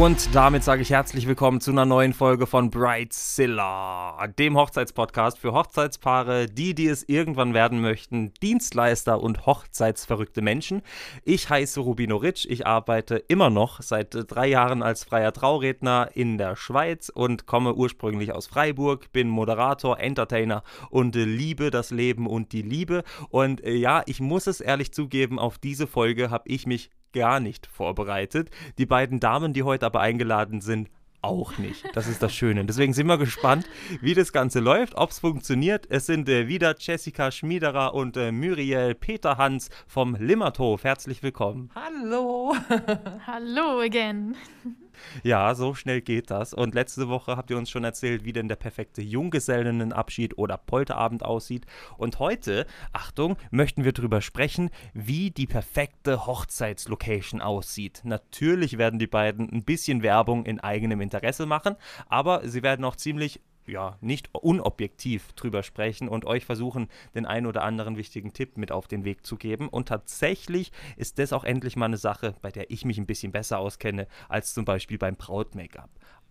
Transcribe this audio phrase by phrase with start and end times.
[0.00, 5.52] Und damit sage ich herzlich willkommen zu einer neuen Folge von Brightzilla, dem Hochzeitspodcast für
[5.52, 10.80] Hochzeitspaare, die, die es irgendwann werden möchten, Dienstleister und hochzeitsverrückte Menschen.
[11.22, 16.38] Ich heiße Rubino Ritsch, ich arbeite immer noch seit drei Jahren als freier Trauredner in
[16.38, 22.52] der Schweiz und komme ursprünglich aus Freiburg, bin Moderator, Entertainer und liebe das Leben und
[22.52, 23.04] die Liebe.
[23.28, 27.40] Und äh, ja, ich muss es ehrlich zugeben, auf diese Folge habe ich mich gar
[27.40, 28.50] nicht vorbereitet.
[28.78, 30.88] Die beiden Damen, die heute aber eingeladen sind,
[31.22, 31.84] auch nicht.
[31.94, 32.64] Das ist das Schöne.
[32.64, 33.66] Deswegen sind wir gespannt,
[34.00, 35.86] wie das Ganze läuft, ob es funktioniert.
[35.90, 40.84] Es sind äh, wieder Jessica Schmiederer und äh, Muriel Peterhans vom Limmerthof.
[40.84, 41.70] Herzlich willkommen.
[41.74, 42.56] Hallo.
[43.26, 44.34] Hallo again.
[45.22, 46.54] Ja, so schnell geht das.
[46.54, 51.24] Und letzte Woche habt ihr uns schon erzählt, wie denn der perfekte Junggesellenabschied oder Polterabend
[51.24, 51.66] aussieht.
[51.98, 58.02] Und heute, Achtung, möchten wir darüber sprechen, wie die perfekte Hochzeitslocation aussieht.
[58.04, 61.76] Natürlich werden die beiden ein bisschen Werbung in eigenem Interesse machen,
[62.08, 63.40] aber sie werden auch ziemlich
[63.70, 68.72] ja, nicht unobjektiv drüber sprechen und euch versuchen, den einen oder anderen wichtigen Tipp mit
[68.72, 69.68] auf den Weg zu geben.
[69.68, 73.32] Und tatsächlich ist das auch endlich mal eine Sache, bei der ich mich ein bisschen
[73.32, 75.90] besser auskenne, als zum Beispiel beim Braut-Make-up.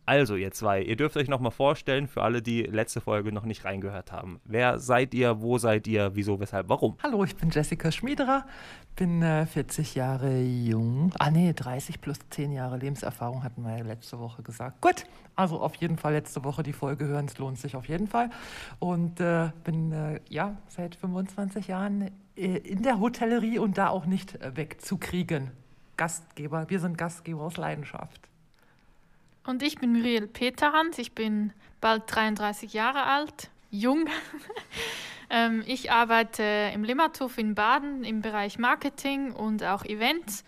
[0.10, 3.64] Also, ihr zwei, ihr dürft euch nochmal vorstellen, für alle, die letzte Folge noch nicht
[3.64, 4.42] reingehört haben.
[4.44, 6.98] Wer seid ihr, wo seid ihr, wieso, weshalb, warum?
[7.04, 8.48] Hallo, ich bin Jessica Schmiederer,
[8.96, 11.12] bin äh, 40 Jahre jung.
[11.20, 14.82] Ah, nee, 30 plus 10 Jahre Lebenserfahrung hatten wir ja letzte Woche gesagt.
[14.82, 18.08] Gut, also auf jeden Fall letzte Woche die Folge hören, es lohnt sich auf jeden
[18.08, 18.32] Fall.
[18.80, 24.08] Und äh, bin äh, ja seit 25 Jahren äh, in der Hotellerie und da auch
[24.08, 25.52] nicht äh, wegzukriegen.
[25.98, 28.29] Gastgeber, wir sind Gastgeber aus Leidenschaft.
[29.50, 34.08] Und ich bin Muriel Peterhans, ich bin bald 33 Jahre alt, jung.
[35.32, 40.44] ähm, ich arbeite im Limmathof in Baden im Bereich Marketing und auch Events.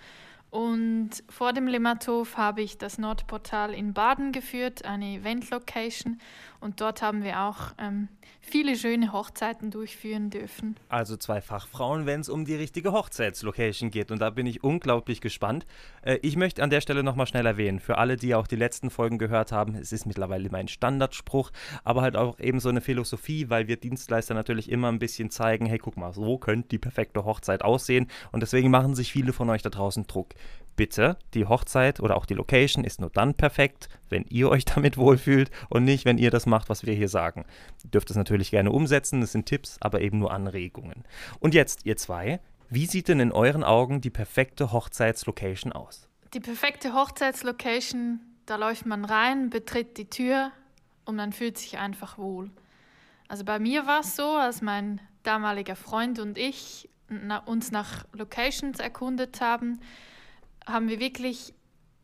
[0.52, 6.20] Und vor dem Limmathof habe ich das Nordportal in Baden geführt, eine Event-Location.
[6.62, 8.08] Und dort haben wir auch ähm,
[8.40, 10.76] viele schöne Hochzeiten durchführen dürfen.
[10.90, 14.12] Also zwei Fachfrauen, wenn es um die richtige Hochzeitslocation geht.
[14.12, 15.66] Und da bin ich unglaublich gespannt.
[16.04, 18.92] Äh, ich möchte an der Stelle nochmal schnell erwähnen, für alle, die auch die letzten
[18.92, 21.52] Folgen gehört haben, es ist mittlerweile mein Standardspruch,
[21.84, 25.66] aber halt auch eben so eine Philosophie, weil wir Dienstleister natürlich immer ein bisschen zeigen,
[25.66, 28.08] hey, guck mal, so könnte die perfekte Hochzeit aussehen.
[28.32, 30.36] Und deswegen machen sich viele von euch da draußen Druck
[30.82, 34.98] bitte, die Hochzeit oder auch die Location ist nur dann perfekt, wenn ihr euch damit
[34.98, 37.46] wohlfühlt und nicht, wenn ihr das macht, was wir hier sagen.
[37.84, 41.04] Ihr dürft es natürlich gerne umsetzen, das sind Tipps, aber eben nur Anregungen.
[41.40, 46.10] Und jetzt, ihr zwei, wie sieht denn in euren Augen die perfekte Hochzeitslocation aus?
[46.34, 50.52] Die perfekte Hochzeitslocation, da läuft man rein, betritt die Tür
[51.06, 52.50] und man fühlt sich einfach wohl.
[53.28, 56.90] Also bei mir war es so, als mein damaliger Freund und ich
[57.46, 59.80] uns nach Locations erkundet haben,
[60.66, 61.54] haben wir wirklich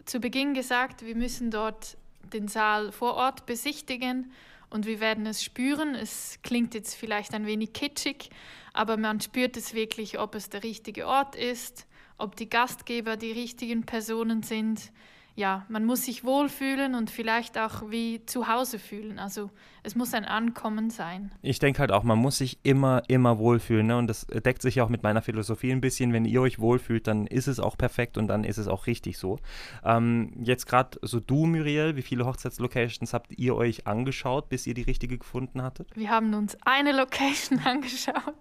[0.06, 1.98] zu Beginn gesagt, wir müssen dort
[2.34, 4.32] den Saal vor Ort besichtigen
[4.70, 5.96] und wir werden es spüren.
[5.96, 8.30] Es klingt jetzt vielleicht ein wenig kitschig,
[8.74, 11.88] aber man spürt es wirklich, ob es der richtige Ort ist,
[12.18, 14.92] ob die Gastgeber die richtigen Personen sind
[15.38, 19.20] ja, man muss sich wohlfühlen und vielleicht auch wie zu Hause fühlen.
[19.20, 19.52] Also
[19.88, 21.32] es muss ein Ankommen sein.
[21.42, 23.88] Ich denke halt auch, man muss sich immer, immer wohlfühlen.
[23.88, 23.98] Ne?
[23.98, 26.12] Und das deckt sich auch mit meiner Philosophie ein bisschen.
[26.12, 29.18] Wenn ihr euch wohlfühlt, dann ist es auch perfekt und dann ist es auch richtig
[29.18, 29.40] so.
[29.86, 34.74] Ähm, jetzt gerade so du, Muriel, wie viele Hochzeitslocations habt ihr euch angeschaut, bis ihr
[34.74, 35.88] die richtige gefunden hattet?
[35.96, 38.36] Wir haben uns eine Location angeschaut.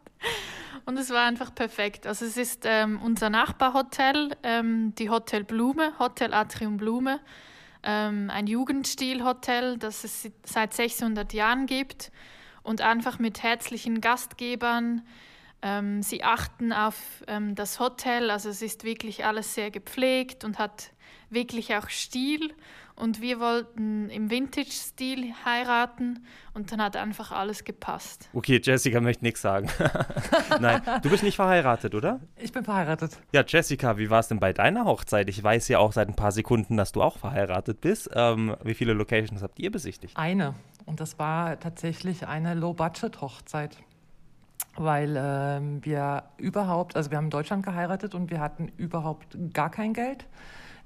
[0.85, 2.09] Und es war einfach perfekt.
[2.09, 7.21] Also es ist ähm, unser Nachbarhotel, ähm, die Hotel Blume, Hotel Atrium Blume,
[7.87, 12.11] ähm, ein Jugendstilhotel, das es seit 600 Jahren gibt
[12.63, 15.07] und einfach mit herzlichen Gastgebern.
[15.63, 16.97] Ähm, sie achten auf
[17.29, 20.91] ähm, das Hotel, also es ist wirklich alles sehr gepflegt und hat
[21.31, 22.53] wirklich auch Stil.
[22.97, 28.31] Und wir wollten im Vintage-Stil heiraten und dann hat einfach alles gepasst.
[28.33, 29.69] Okay, Jessica möchte nichts sagen.
[30.61, 32.21] Nein, du bist nicht verheiratet, oder?
[32.37, 33.19] Ich bin verheiratet.
[33.33, 35.29] Ja, Jessica, wie war es denn bei deiner Hochzeit?
[35.29, 38.09] Ich weiß ja auch seit ein paar Sekunden, dass du auch verheiratet bist.
[38.15, 40.17] Ähm, wie viele Locations habt ihr besichtigt?
[40.17, 40.55] Eine.
[40.87, 43.77] Und das war tatsächlich eine Low-Budget-Hochzeit
[44.79, 49.71] weil ähm, wir überhaupt, also wir haben in Deutschland geheiratet und wir hatten überhaupt gar
[49.71, 50.27] kein Geld.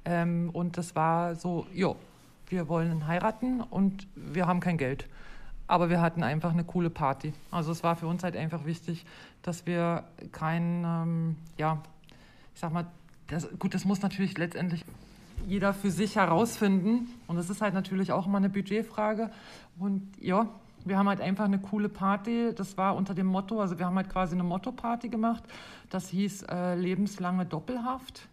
[0.04, 1.96] Ähm, und das war so, jo,
[2.48, 5.06] wir wollen heiraten und wir haben kein Geld.
[5.66, 7.32] Aber wir hatten einfach eine coole Party.
[7.50, 9.06] Also es war für uns halt einfach wichtig,
[9.42, 11.80] dass wir kein, ähm, ja,
[12.54, 12.86] ich sag mal,
[13.28, 14.84] das, gut, das muss natürlich letztendlich
[15.46, 17.08] jeder für sich herausfinden.
[17.28, 19.30] Und das ist halt natürlich auch immer eine Budgetfrage.
[19.78, 20.48] Und ja,
[20.84, 22.52] wir haben halt einfach eine coole Party.
[22.54, 25.44] Das war unter dem Motto, also wir haben halt quasi eine Motto-Party gemacht.
[25.88, 28.28] Das hieß äh, lebenslange Doppelhaft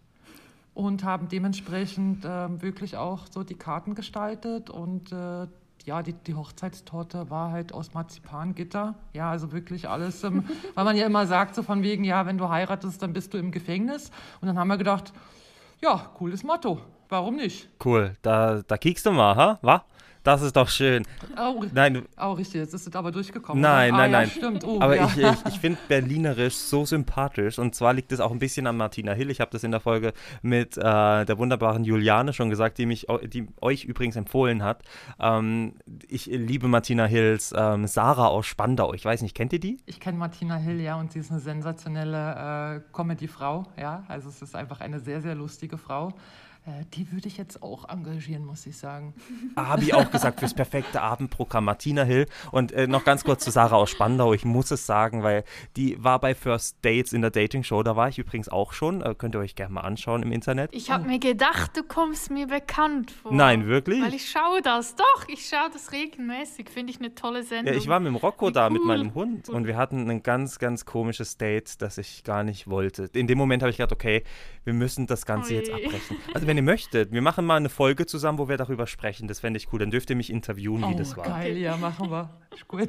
[0.78, 5.48] und haben dementsprechend äh, wirklich auch so die Karten gestaltet und äh,
[5.84, 8.94] ja, die, die Hochzeitstorte war halt aus Marzipangitter.
[9.12, 10.44] Ja, also wirklich alles, ähm,
[10.76, 13.38] weil man ja immer sagt, so von wegen, ja, wenn du heiratest, dann bist du
[13.38, 14.12] im Gefängnis.
[14.40, 15.12] Und dann haben wir gedacht,
[15.82, 16.80] ja, cooles Motto.
[17.08, 17.68] Warum nicht?
[17.84, 19.58] Cool, da, da kiekst du mal, ha?
[19.62, 19.84] wa?
[20.22, 21.04] Das ist doch schön.
[21.38, 23.62] Oh, Nein, oh richtig, jetzt ist es aber durchgekommen.
[23.62, 24.28] Nein, nein, ah, nein.
[24.28, 24.64] Ja, stimmt.
[24.64, 25.06] Oh, aber ja.
[25.06, 27.58] ich, ich, ich finde Berlinerisch so sympathisch.
[27.58, 29.30] Und zwar liegt es auch ein bisschen an Martina Hill.
[29.30, 30.12] Ich habe das in der Folge
[30.42, 34.82] mit äh, der wunderbaren Juliane schon gesagt, die, mich, die euch übrigens empfohlen hat.
[35.20, 35.74] Ähm,
[36.08, 38.94] ich liebe Martina Hills ähm, Sarah aus Spandau.
[38.94, 39.78] Ich weiß nicht, kennt ihr die?
[39.86, 44.04] Ich kenne Martina Hill, ja, und sie ist eine sensationelle äh, Comedy-Frau, ja.
[44.08, 46.12] Also es ist einfach eine sehr, sehr lustige Frau.
[46.66, 49.14] Äh, die würde ich jetzt auch engagieren, muss ich sagen.
[49.56, 52.26] Habe ich auch gesagt, fürs perfekte Abendprogramm Martina Hill.
[52.50, 54.34] Und äh, noch ganz kurz zu Sarah aus Spandau.
[54.34, 55.44] Ich muss es sagen, weil
[55.76, 57.82] die war bei First Dates in der Dating Show.
[57.82, 59.02] Da war ich übrigens auch schon.
[59.02, 60.70] Äh, könnt ihr euch gerne mal anschauen im Internet.
[60.72, 63.32] Ich habe mir gedacht, du kommst mir bekannt vor.
[63.32, 64.02] Nein, wirklich?
[64.02, 64.96] Weil ich schaue das.
[64.96, 66.68] Doch, ich schaue das regelmäßig.
[66.70, 67.72] Finde ich eine tolle Sendung.
[67.72, 68.86] Ja, ich war mit dem Rocco Wie da mit cool.
[68.86, 73.08] meinem Hund und wir hatten ein ganz, ganz komisches Date, das ich gar nicht wollte.
[73.12, 74.24] In dem Moment habe ich gedacht, okay,
[74.64, 75.84] wir müssen das Ganze jetzt Ui.
[75.84, 76.16] abbrechen.
[76.34, 79.28] Also wenn ihr möchtet, wir machen mal eine Folge zusammen, wo wir darüber sprechen.
[79.28, 79.80] Das fände ich cool.
[79.80, 81.24] Dann dürft ihr mich interviewen, wie oh, das war.
[81.24, 82.30] geil, ja, machen wir.
[82.54, 82.88] Ist gut.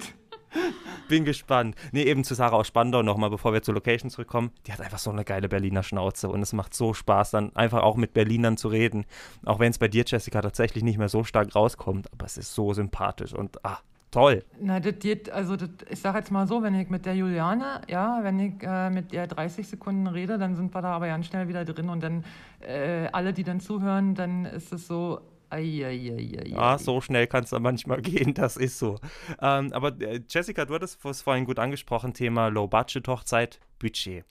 [1.10, 1.76] Bin gespannt.
[1.92, 4.52] Nee, eben zu Sarah aus Spandau nochmal, bevor wir zur Location zurückkommen.
[4.66, 7.84] Die hat einfach so eine geile Berliner Schnauze und es macht so Spaß, dann einfach
[7.84, 9.06] auch mit Berlinern zu reden.
[9.46, 12.12] Auch wenn es bei dir, Jessica, tatsächlich nicht mehr so stark rauskommt.
[12.14, 13.80] Aber es ist so sympathisch und ah,
[14.12, 14.44] toll.
[14.60, 17.82] Na, das geht, also das, ich sage jetzt mal so, wenn ich mit der Juliane,
[17.88, 21.28] ja, wenn ich äh, mit der 30 Sekunden rede, dann sind wir da aber ganz
[21.28, 22.24] schnell wieder drin und dann
[22.62, 25.22] äh, alle, die dann zuhören, dann ist es so,
[25.52, 26.48] Eieieiei.
[26.48, 29.00] Ja, so schnell kann es dann manchmal gehen, das ist so.
[29.42, 34.26] Ähm, aber äh, Jessica, du hattest es vorhin gut angesprochen, Thema Low-Budget-Hochzeit, Budget.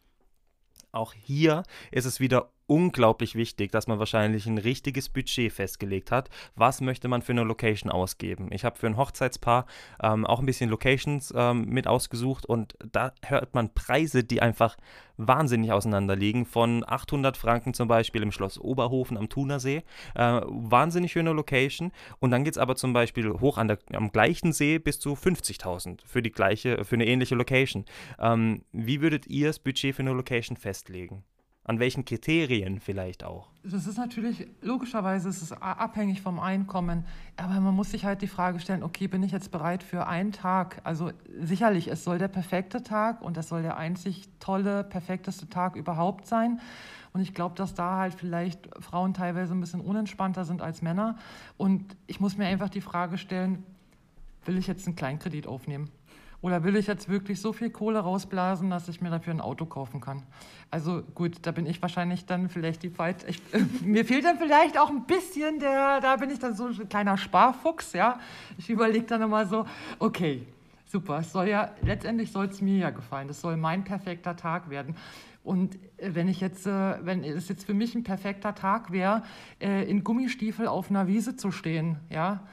[0.92, 6.29] Auch hier ist es wieder unglaublich wichtig, dass man wahrscheinlich ein richtiges Budget festgelegt hat.
[6.55, 8.50] Was möchte man für eine Location ausgeben?
[8.53, 9.67] Ich habe für ein Hochzeitspaar
[10.03, 14.76] ähm, auch ein bisschen Locations ähm, mit ausgesucht und da hört man Preise, die einfach
[15.17, 16.44] wahnsinnig auseinander liegen.
[16.44, 19.82] Von 800 Franken zum Beispiel im Schloss Oberhofen am Thunersee.
[20.15, 21.91] Äh, wahnsinnig schöne Location.
[22.20, 25.15] Und dann geht es aber zum Beispiel hoch an der, am gleichen See bis zu
[25.15, 27.87] 50.000 für die gleiche, für eine ähnliche Location.
[28.19, 31.25] Ähm, wie würdet ihr das Budget für eine Location festlegen?
[31.69, 33.50] An welchen Kriterien vielleicht auch?
[33.62, 37.05] Das ist natürlich, logischerweise ist es abhängig vom Einkommen,
[37.37, 40.32] aber man muss sich halt die Frage stellen, okay, bin ich jetzt bereit für einen
[40.32, 40.81] Tag?
[40.85, 45.76] Also sicherlich, es soll der perfekte Tag und das soll der einzig tolle, perfekteste Tag
[45.76, 46.59] überhaupt sein.
[47.12, 51.19] Und ich glaube, dass da halt vielleicht Frauen teilweise ein bisschen unentspannter sind als Männer.
[51.59, 53.62] Und ich muss mir einfach die Frage stellen,
[54.47, 55.91] will ich jetzt einen Kleinkredit aufnehmen?
[56.40, 59.67] Oder will ich jetzt wirklich so viel Kohle rausblasen, dass ich mir dafür ein Auto
[59.67, 60.23] kaufen kann?
[60.70, 63.25] Also gut, da bin ich wahrscheinlich dann vielleicht die Weit.
[63.29, 63.43] Ich,
[63.82, 67.17] mir fehlt dann vielleicht auch ein bisschen der, da bin ich dann so ein kleiner
[67.17, 68.20] Sparfuchs, ja.
[68.56, 69.67] Ich überlege dann immer so,
[69.98, 70.46] okay,
[70.86, 74.70] super, es soll ja, letztendlich soll es mir ja gefallen, es soll mein perfekter Tag
[74.70, 74.94] werden.
[75.43, 79.22] Und äh, wenn ich jetzt, äh, wenn es jetzt für mich ein perfekter Tag wäre,
[79.60, 82.46] äh, in Gummistiefel auf einer Wiese zu stehen, ja,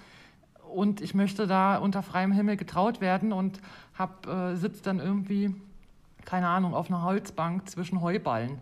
[0.75, 3.59] und ich möchte da unter freiem Himmel getraut werden und
[3.97, 5.55] hab, äh, sitze dann irgendwie,
[6.25, 8.59] keine Ahnung, auf einer Holzbank zwischen Heuballen.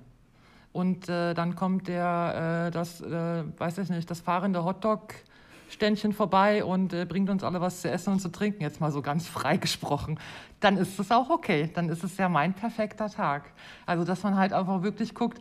[0.72, 6.64] Und äh, dann kommt der, äh, das, äh, weiß ich nicht, das fahrende Hotdog-Ständchen vorbei
[6.64, 9.28] und äh, bringt uns alle was zu essen und zu trinken, jetzt mal so ganz
[9.28, 10.20] frei gesprochen.
[10.60, 11.70] Dann ist es auch okay.
[11.74, 13.52] Dann ist es ja mein perfekter Tag.
[13.86, 15.40] Also, dass man halt einfach wirklich guckt,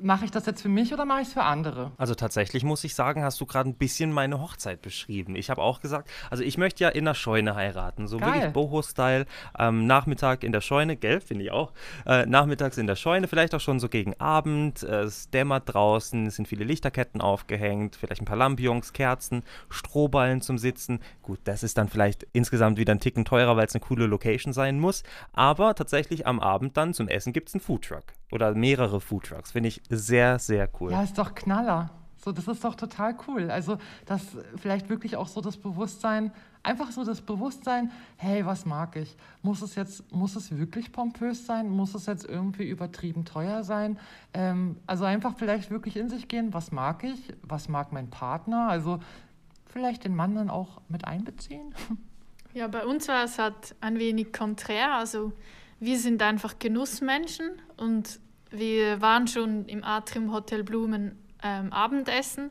[0.00, 1.92] mache ich das jetzt für mich oder mache ich es für andere?
[1.96, 5.36] Also tatsächlich muss ich sagen, hast du gerade ein bisschen meine Hochzeit beschrieben.
[5.36, 8.34] Ich habe auch gesagt, also ich möchte ja in der Scheune heiraten, so Geil.
[8.34, 9.26] wirklich Boho-Style.
[9.58, 11.72] Ähm, Nachmittag in der Scheune, gell, finde ich auch.
[12.06, 14.82] Äh, nachmittags in der Scheune, vielleicht auch schon so gegen Abend.
[14.82, 20.40] Äh, es dämmert draußen, es sind viele Lichterketten aufgehängt, vielleicht ein paar Lampions, Kerzen, Strohballen
[20.40, 21.00] zum Sitzen.
[21.22, 24.52] Gut, das ist dann vielleicht insgesamt wieder ein Ticken teurer, weil es eine coole Location
[24.52, 25.02] sein muss.
[25.32, 29.52] Aber tatsächlich am Abend dann zum Essen gibt es einen Foodtruck oder mehrere Foodtrucks.
[29.52, 30.92] Finde ich sehr, sehr cool.
[30.92, 31.90] Ja, ist doch Knaller.
[32.18, 33.50] So, das ist doch total cool.
[33.50, 34.22] Also, dass
[34.56, 36.32] vielleicht wirklich auch so das Bewusstsein,
[36.64, 39.16] einfach so das Bewusstsein, hey, was mag ich?
[39.42, 41.70] Muss es jetzt, muss es wirklich pompös sein?
[41.70, 43.98] Muss es jetzt irgendwie übertrieben teuer sein?
[44.34, 47.34] Ähm, also einfach vielleicht wirklich in sich gehen, was mag ich?
[47.42, 48.68] Was mag mein Partner?
[48.68, 48.98] Also
[49.66, 51.74] vielleicht den Mann dann auch mit einbeziehen?
[52.54, 54.94] Ja, bei uns war es halt ein wenig konträr.
[54.94, 55.32] Also
[55.80, 58.20] wir sind einfach Genussmenschen und
[58.50, 62.50] wir waren schon im Atrium Hotel Blumen ähm, Abendessen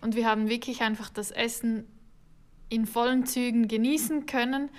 [0.00, 1.86] und wir haben wirklich einfach das Essen
[2.68, 4.70] in vollen Zügen genießen können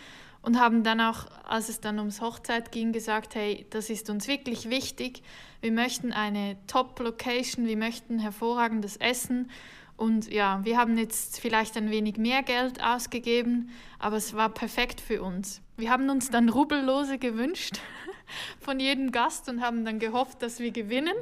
[0.41, 4.27] und haben dann auch, als es dann ums Hochzeit ging, gesagt, hey, das ist uns
[4.27, 5.23] wirklich wichtig.
[5.61, 9.49] Wir möchten eine Top-Location, wir möchten hervorragendes Essen
[9.97, 13.69] und ja, wir haben jetzt vielleicht ein wenig mehr Geld ausgegeben,
[13.99, 15.61] aber es war perfekt für uns.
[15.77, 17.79] Wir haben uns dann Rubellose gewünscht
[18.59, 21.15] von jedem Gast und haben dann gehofft, dass wir gewinnen.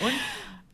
[0.00, 0.12] Und?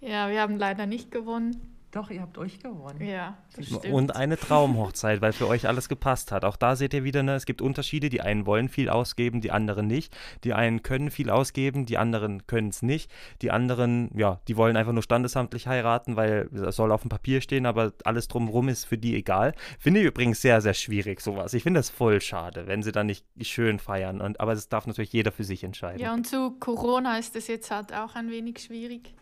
[0.01, 1.74] Ja, wir haben leider nicht gewonnen.
[1.95, 3.01] Doch, ihr habt euch gewonnen.
[3.01, 3.87] Ja, das stimmt.
[3.87, 6.45] Und eine Traumhochzeit, weil für euch alles gepasst hat.
[6.45, 8.09] Auch da seht ihr wieder, ne, es gibt Unterschiede.
[8.09, 10.13] Die einen wollen viel ausgeben, die anderen nicht.
[10.43, 13.13] Die einen können viel ausgeben, die anderen können es nicht.
[13.43, 17.41] Die anderen, ja, die wollen einfach nur standesamtlich heiraten, weil es soll auf dem Papier
[17.41, 19.55] stehen, aber alles drumherum ist für die egal.
[19.79, 21.55] Finde ich übrigens sehr, sehr schwierig, sowas.
[21.55, 24.21] Ich finde das voll schade, wenn sie dann nicht schön feiern.
[24.21, 26.01] Und, aber das darf natürlich jeder für sich entscheiden.
[26.01, 29.15] Ja, und zu Corona ist es jetzt halt auch ein wenig schwierig.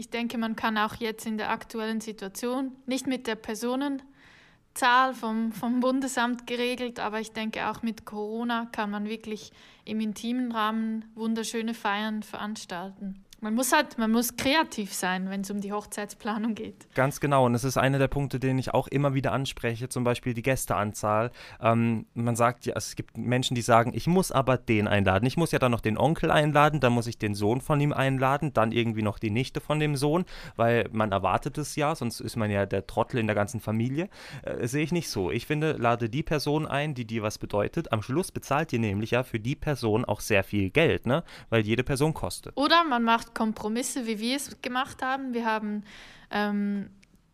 [0.00, 5.50] Ich denke, man kann auch jetzt in der aktuellen Situation, nicht mit der Personenzahl vom,
[5.50, 9.50] vom Bundesamt geregelt, aber ich denke auch mit Corona kann man wirklich
[9.84, 13.24] im intimen Rahmen wunderschöne Feiern veranstalten.
[13.40, 16.92] Man muss halt, man muss kreativ sein, wenn es um die Hochzeitsplanung geht.
[16.94, 17.46] Ganz genau.
[17.46, 20.42] Und es ist einer der Punkte, den ich auch immer wieder anspreche, zum Beispiel die
[20.42, 21.30] Gästeanzahl.
[21.60, 25.24] Ähm, man sagt ja, es gibt Menschen, die sagen, ich muss aber den einladen.
[25.24, 27.92] Ich muss ja dann noch den Onkel einladen, dann muss ich den Sohn von ihm
[27.92, 30.24] einladen, dann irgendwie noch die Nichte von dem Sohn,
[30.56, 34.08] weil man erwartet es ja, sonst ist man ja der Trottel in der ganzen Familie.
[34.42, 35.30] Äh, sehe ich nicht so.
[35.30, 37.92] Ich finde, lade die Person ein, die dir was bedeutet.
[37.92, 41.22] Am Schluss bezahlt ihr nämlich ja für die Person auch sehr viel Geld, ne?
[41.50, 42.56] Weil jede Person kostet.
[42.56, 45.34] Oder man macht macht Kompromisse, wie wir es gemacht haben.
[45.34, 45.84] Wir haben
[46.30, 46.90] ähm,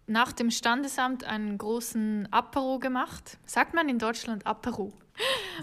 [0.06, 3.38] nach dem Standesamt einen großen Apero gemacht.
[3.46, 4.92] Sagt man in Deutschland Apero?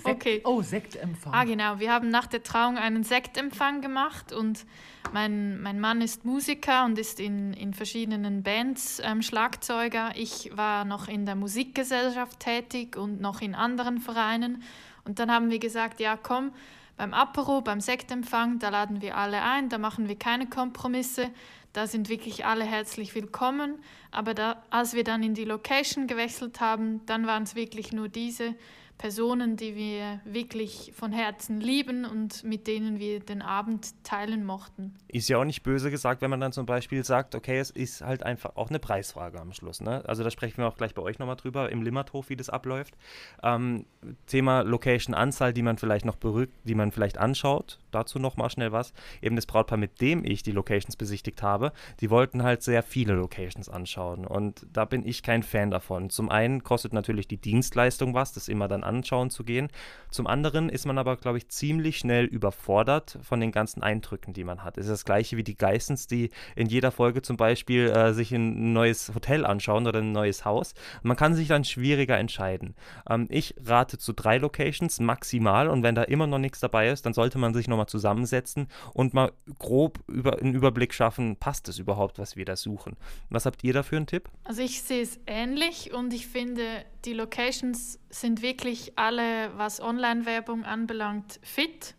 [0.06, 0.42] okay.
[0.46, 1.34] Oh, Sektempfang.
[1.34, 1.80] Ah, genau.
[1.80, 4.66] Wir haben nach der Trauung einen Sektempfang gemacht und
[5.12, 10.12] mein, mein Mann ist Musiker und ist in, in verschiedenen Bands ähm, Schlagzeuger.
[10.16, 14.64] Ich war noch in der Musikgesellschaft tätig und noch in anderen Vereinen.
[15.04, 16.54] Und dann haben wir gesagt, ja, komm,
[17.02, 21.32] beim Apero, beim Sektempfang, da laden wir alle ein, da machen wir keine Kompromisse,
[21.74, 23.80] da sind wirklich alle herzlich willkommen.
[24.12, 28.08] Aber da, als wir dann in die Location gewechselt haben, dann waren es wirklich nur
[28.08, 28.54] diese
[29.02, 34.94] Personen, die wir wirklich von Herzen lieben und mit denen wir den Abend teilen mochten.
[35.08, 38.02] Ist ja auch nicht böse gesagt, wenn man dann zum Beispiel sagt, okay, es ist
[38.02, 39.82] halt einfach auch eine Preisfrage am Schluss.
[39.82, 40.04] Ne?
[40.08, 42.94] Also da sprechen wir auch gleich bei euch nochmal drüber, im Limmathof, wie das abläuft.
[43.42, 43.88] Ähm,
[44.28, 47.80] Thema Location-Anzahl, die man vielleicht noch berückt, die man vielleicht anschaut.
[47.90, 48.94] Dazu nochmal schnell was.
[49.20, 53.14] Eben das Brautpaar, mit dem ich die Locations besichtigt habe, die wollten halt sehr viele
[53.16, 54.28] Locations anschauen.
[54.28, 56.12] Und da bin ich kein Fan davon.
[56.12, 59.70] Zum einen kostet natürlich die Dienstleistung was, das immer dann anschauen zu gehen.
[60.10, 64.44] Zum anderen ist man aber, glaube ich, ziemlich schnell überfordert von den ganzen Eindrücken, die
[64.44, 64.78] man hat.
[64.78, 68.34] Es ist das gleiche wie die Geissens, die in jeder Folge zum Beispiel äh, sich
[68.34, 70.74] ein neues Hotel anschauen oder ein neues Haus.
[71.02, 72.76] Man kann sich dann schwieriger entscheiden.
[73.10, 77.06] Ähm, ich rate zu drei Locations maximal und wenn da immer noch nichts dabei ist,
[77.06, 81.80] dann sollte man sich nochmal zusammensetzen und mal grob über, einen Überblick schaffen, passt es
[81.80, 82.98] überhaupt, was wir da suchen.
[83.30, 84.30] Was habt ihr da für einen Tipp?
[84.44, 86.64] Also ich sehe es ähnlich und ich finde,
[87.06, 91.96] die Locations sind wirklich alle, was Online-Werbung anbelangt, fit.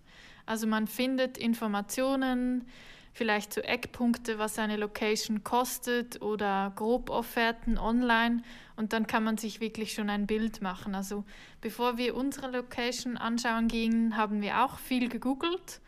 [0.47, 2.67] Also man findet Informationen,
[3.13, 8.43] vielleicht zu Eckpunkte, was eine Location kostet oder Grobofferten online
[8.77, 10.95] und dann kann man sich wirklich schon ein Bild machen.
[10.95, 11.25] Also
[11.61, 15.81] bevor wir unsere Location anschauen gingen, haben wir auch viel gegoogelt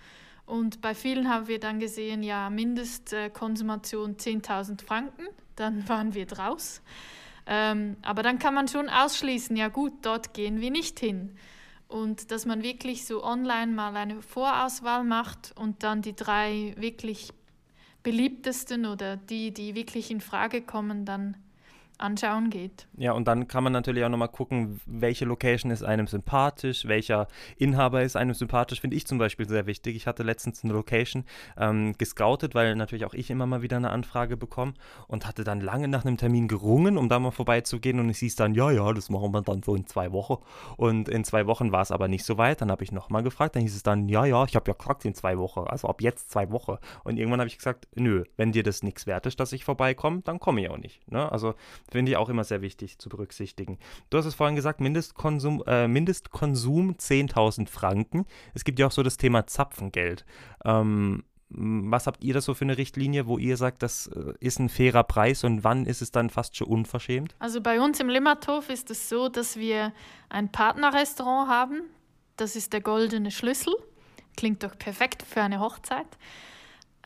[0.46, 5.26] und bei vielen haben wir dann gesehen, ja, Mindestkonsumation 10.000 Franken,
[5.56, 6.82] dann waren wir draus.
[7.46, 11.36] Ähm, aber dann kann man schon ausschließen, ja gut, dort gehen wir nicht hin.
[11.88, 17.30] Und dass man wirklich so online mal eine Vorauswahl macht und dann die drei wirklich
[18.02, 21.36] beliebtesten oder die, die wirklich in Frage kommen, dann
[21.98, 22.86] anschauen geht.
[22.96, 27.28] Ja, und dann kann man natürlich auch nochmal gucken, welche Location ist einem sympathisch, welcher
[27.56, 29.96] Inhaber ist einem sympathisch, finde ich zum Beispiel sehr wichtig.
[29.96, 31.24] Ich hatte letztens eine Location
[31.56, 34.74] ähm, gescoutet, weil natürlich auch ich immer mal wieder eine Anfrage bekomme
[35.08, 38.36] und hatte dann lange nach einem Termin gerungen, um da mal vorbeizugehen und es hieß
[38.36, 40.42] dann, ja, ja, das machen wir dann so in zwei Wochen.
[40.76, 42.60] Und in zwei Wochen war es aber nicht so weit.
[42.60, 45.04] Dann habe ich nochmal gefragt, dann hieß es dann, ja, ja, ich habe ja gesagt
[45.04, 46.76] in zwei Wochen, also ab jetzt zwei Wochen.
[47.04, 50.22] Und irgendwann habe ich gesagt, nö, wenn dir das nichts wert ist, dass ich vorbeikomme,
[50.24, 51.10] dann komme ich auch nicht.
[51.10, 51.30] Ne?
[51.30, 51.54] Also
[51.94, 53.78] Finde ich auch immer sehr wichtig zu berücksichtigen.
[54.10, 58.26] Du hast es vorhin gesagt, Mindestkonsum, äh, Mindestkonsum 10.000 Franken.
[58.52, 60.24] Es gibt ja auch so das Thema Zapfengeld.
[60.64, 64.58] Ähm, was habt ihr da so für eine Richtlinie, wo ihr sagt, das äh, ist
[64.58, 67.36] ein fairer Preis und wann ist es dann fast schon unverschämt?
[67.38, 69.92] Also bei uns im Limmathof ist es so, dass wir
[70.30, 71.82] ein Partnerrestaurant haben.
[72.36, 73.72] Das ist der Goldene Schlüssel.
[74.36, 76.08] Klingt doch perfekt für eine Hochzeit.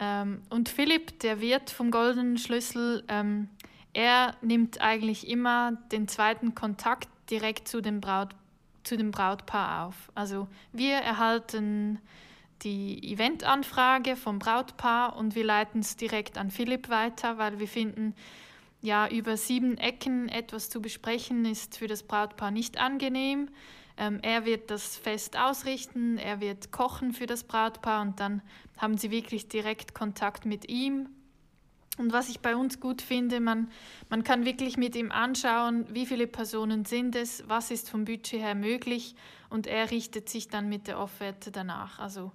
[0.00, 3.48] Ähm, und Philipp, der Wirt vom Goldenen Schlüssel, ähm,
[3.98, 8.28] er nimmt eigentlich immer den zweiten Kontakt direkt zu dem, Braut,
[8.84, 10.12] zu dem Brautpaar auf.
[10.14, 11.98] Also wir erhalten
[12.62, 18.14] die Eventanfrage vom Brautpaar und wir leiten es direkt an Philipp weiter, weil wir finden,
[18.82, 23.48] ja, über sieben Ecken etwas zu besprechen ist für das Brautpaar nicht angenehm.
[23.96, 28.42] Ähm, er wird das Fest ausrichten, er wird kochen für das Brautpaar und dann
[28.76, 31.08] haben sie wirklich direkt Kontakt mit ihm
[31.98, 33.70] und was ich bei uns gut finde, man,
[34.08, 38.40] man kann wirklich mit ihm anschauen, wie viele Personen sind es, was ist vom Budget
[38.40, 39.14] her möglich
[39.50, 41.98] und er richtet sich dann mit der Offerte danach.
[41.98, 42.32] Also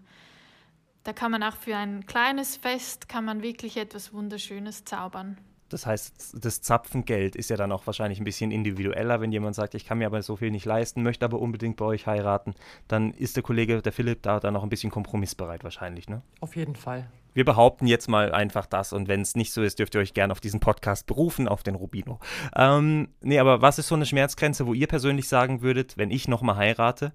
[1.04, 5.38] da kann man auch für ein kleines Fest, kann man wirklich etwas Wunderschönes zaubern.
[5.70, 9.74] Das heißt, das Zapfengeld ist ja dann auch wahrscheinlich ein bisschen individueller, wenn jemand sagt,
[9.74, 12.54] ich kann mir aber so viel nicht leisten, möchte aber unbedingt bei euch heiraten,
[12.88, 16.22] dann ist der Kollege, der Philipp, da dann auch ein bisschen kompromissbereit wahrscheinlich, ne?
[16.42, 17.10] Auf jeden Fall.
[17.34, 20.14] Wir behaupten jetzt mal einfach das und wenn es nicht so ist, dürft ihr euch
[20.14, 22.20] gerne auf diesen Podcast berufen, auf den Rubino.
[22.56, 26.28] Ähm, nee, aber was ist so eine Schmerzgrenze, wo ihr persönlich sagen würdet, wenn ich
[26.28, 27.14] nochmal heirate,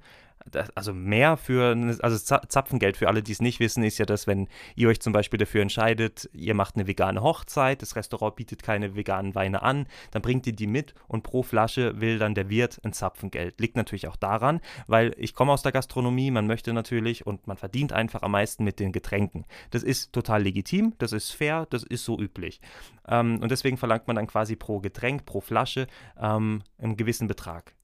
[0.74, 4.48] also mehr für, also Zapfengeld für alle, die es nicht wissen, ist ja das, wenn
[4.76, 8.96] ihr euch zum Beispiel dafür entscheidet, ihr macht eine vegane Hochzeit, das Restaurant bietet keine
[8.96, 12.80] veganen Weine an, dann bringt ihr die mit und pro Flasche will dann der Wirt
[12.84, 13.60] ein Zapfengeld.
[13.60, 17.56] Liegt natürlich auch daran, weil ich komme aus der Gastronomie, man möchte natürlich und man
[17.56, 19.44] verdient einfach am meisten mit den Getränken.
[19.70, 22.60] Das ist total legitim, das ist fair, das ist so üblich.
[23.06, 25.86] Ähm, und deswegen verlangt man dann quasi pro Getränk, pro Flasche
[26.20, 27.74] ähm, einen gewissen Betrag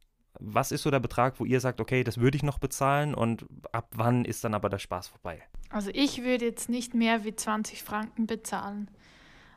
[0.47, 3.47] was ist so der Betrag, wo ihr sagt, okay, das würde ich noch bezahlen und
[3.73, 5.43] ab wann ist dann aber der Spaß vorbei?
[5.71, 8.89] Also ich würde jetzt nicht mehr wie 20 Franken bezahlen.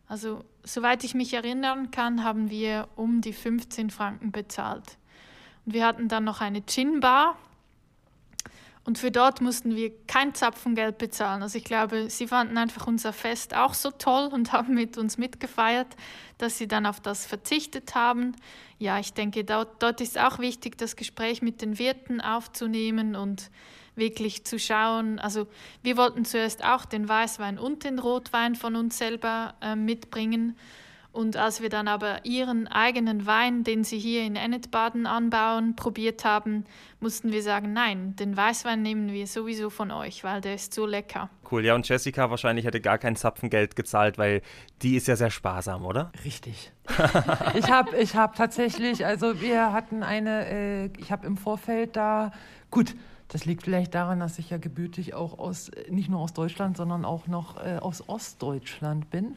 [0.07, 4.97] Also soweit ich mich erinnern kann, haben wir um die 15 Franken bezahlt.
[5.65, 7.37] Und wir hatten dann noch eine Gin-Bar
[8.87, 11.43] und für dort mussten wir kein Zapfengeld bezahlen.
[11.43, 15.17] Also ich glaube, sie fanden einfach unser Fest auch so toll und haben mit uns
[15.17, 15.87] mitgefeiert,
[16.37, 18.33] dass sie dann auf das verzichtet haben.
[18.79, 23.51] Ja, ich denke, dort, dort ist auch wichtig, das Gespräch mit den Wirten aufzunehmen und
[23.95, 25.19] wirklich zu schauen.
[25.19, 25.47] Also
[25.83, 30.55] wir wollten zuerst auch den Weißwein und den Rotwein von uns selber äh, mitbringen.
[31.17, 36.23] Und als wir dann aber ihren eigenen Wein, den sie hier in Ennetbaden anbauen, probiert
[36.23, 36.63] haben,
[36.99, 40.85] mussten wir sagen, nein, den Weißwein nehmen wir sowieso von euch, weil der ist so
[40.85, 41.31] lecker.
[41.49, 44.43] Cool, ja, und Jessica wahrscheinlich hätte gar kein Zapfengeld gezahlt, weil
[44.83, 46.11] die ist ja sehr sparsam, oder?
[46.23, 46.71] Richtig.
[47.55, 52.31] ich habe ich hab tatsächlich, also wir hatten eine, äh, ich habe im Vorfeld da,
[52.69, 52.93] gut,
[53.29, 57.05] das liegt vielleicht daran, dass ich ja gebürtig auch aus, nicht nur aus Deutschland, sondern
[57.05, 59.35] auch noch äh, aus Ostdeutschland bin.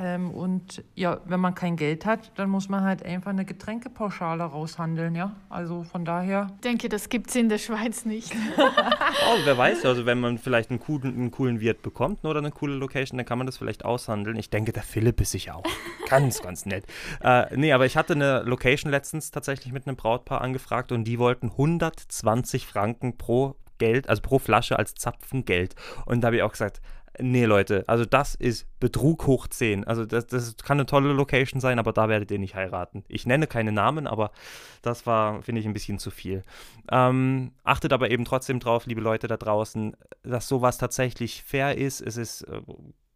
[0.00, 4.44] Ähm, und ja, wenn man kein Geld hat, dann muss man halt einfach eine Getränkepauschale
[4.44, 5.34] raushandeln, ja.
[5.48, 6.52] Also von daher.
[6.54, 8.32] Ich denke, das gibt es in der Schweiz nicht.
[8.56, 12.52] oh, wer weiß, also wenn man vielleicht einen coolen, einen coolen Wirt bekommt oder eine
[12.52, 14.36] coole Location, dann kann man das vielleicht aushandeln.
[14.36, 15.64] Ich denke, der Philipp ist sicher auch
[16.08, 16.84] ganz, ganz nett.
[17.20, 21.18] Äh, nee, aber ich hatte eine Location letztens tatsächlich mit einem Brautpaar angefragt und die
[21.18, 25.74] wollten 120 Franken pro Geld, also pro Flasche als Zapfengeld.
[26.04, 26.80] Und da habe ich auch gesagt,
[27.20, 29.84] nee, Leute, also das ist Betrug hoch 10.
[29.84, 33.04] Also das, das kann eine tolle Location sein, aber da werdet ihr nicht heiraten.
[33.08, 34.30] Ich nenne keine Namen, aber
[34.82, 36.42] das war, finde ich, ein bisschen zu viel.
[36.90, 42.00] Ähm, achtet aber eben trotzdem drauf, liebe Leute da draußen, dass sowas tatsächlich fair ist.
[42.00, 42.60] Es ist äh,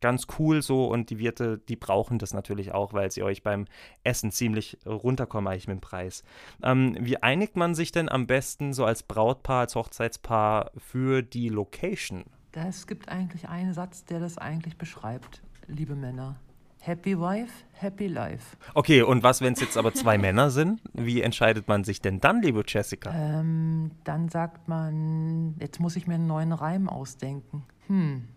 [0.03, 3.65] ganz cool so und die Wirte, die brauchen das natürlich auch, weil sie euch beim
[4.05, 6.25] Essen ziemlich runterkommen eigentlich mit dem Preis.
[6.63, 11.49] Ähm, wie einigt man sich denn am besten so als Brautpaar, als Hochzeitspaar für die
[11.49, 12.25] Location?
[12.55, 16.37] Es gibt eigentlich einen Satz, der das eigentlich beschreibt, liebe Männer.
[16.81, 18.57] Happy Wife, Happy Life.
[18.75, 20.81] Okay, und was, wenn es jetzt aber zwei Männer sind?
[20.93, 23.11] Wie entscheidet man sich denn dann, liebe Jessica?
[23.15, 27.65] Ähm, dann sagt man, jetzt muss ich mir einen neuen Reim ausdenken.
[27.87, 28.29] Hm.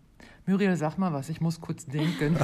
[0.46, 2.38] Muriel, sag mal was, ich muss kurz denken.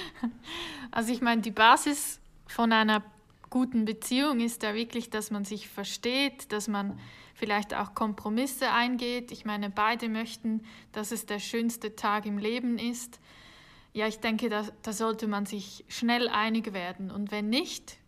[0.92, 3.02] also ich meine, die Basis von einer
[3.50, 6.98] guten Beziehung ist ja wirklich, dass man sich versteht, dass man
[7.34, 9.30] vielleicht auch Kompromisse eingeht.
[9.30, 13.20] Ich meine, beide möchten, dass es der schönste Tag im Leben ist.
[13.92, 17.10] Ja, ich denke, da, da sollte man sich schnell einig werden.
[17.10, 17.98] Und wenn nicht,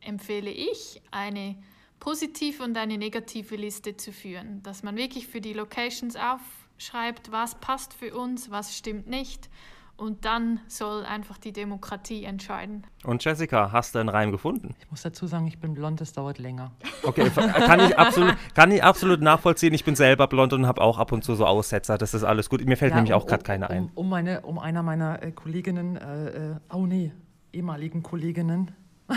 [0.00, 1.56] empfehle ich, eine
[1.98, 7.58] positive und eine negative Liste zu führen, dass man wirklich für die Locations aufschreibt, was
[7.60, 9.48] passt für uns, was stimmt nicht
[9.96, 12.84] und dann soll einfach die Demokratie entscheiden.
[13.04, 14.74] Und Jessica, hast du einen Reim gefunden?
[14.78, 16.72] Ich muss dazu sagen, ich bin blond, es dauert länger.
[17.02, 19.72] Okay, kann ich absolut, kann ich absolut nachvollziehen.
[19.72, 21.98] Ich bin selber blond und habe auch ab und zu so Aussetzer.
[21.98, 22.64] Das ist alles gut.
[22.64, 23.84] Mir fällt ja, nämlich um, auch gerade keine ein.
[23.84, 27.12] Um, um, meine, um einer meiner äh, Kolleginnen, äh, äh, oh nee,
[27.52, 28.72] ehemaligen Kolleginnen,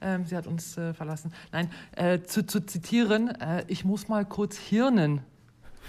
[0.00, 1.32] ähm, sie hat uns äh, verlassen.
[1.50, 5.22] Nein, äh, zu, zu, zitieren, äh, ich muss mal kurz hirnen,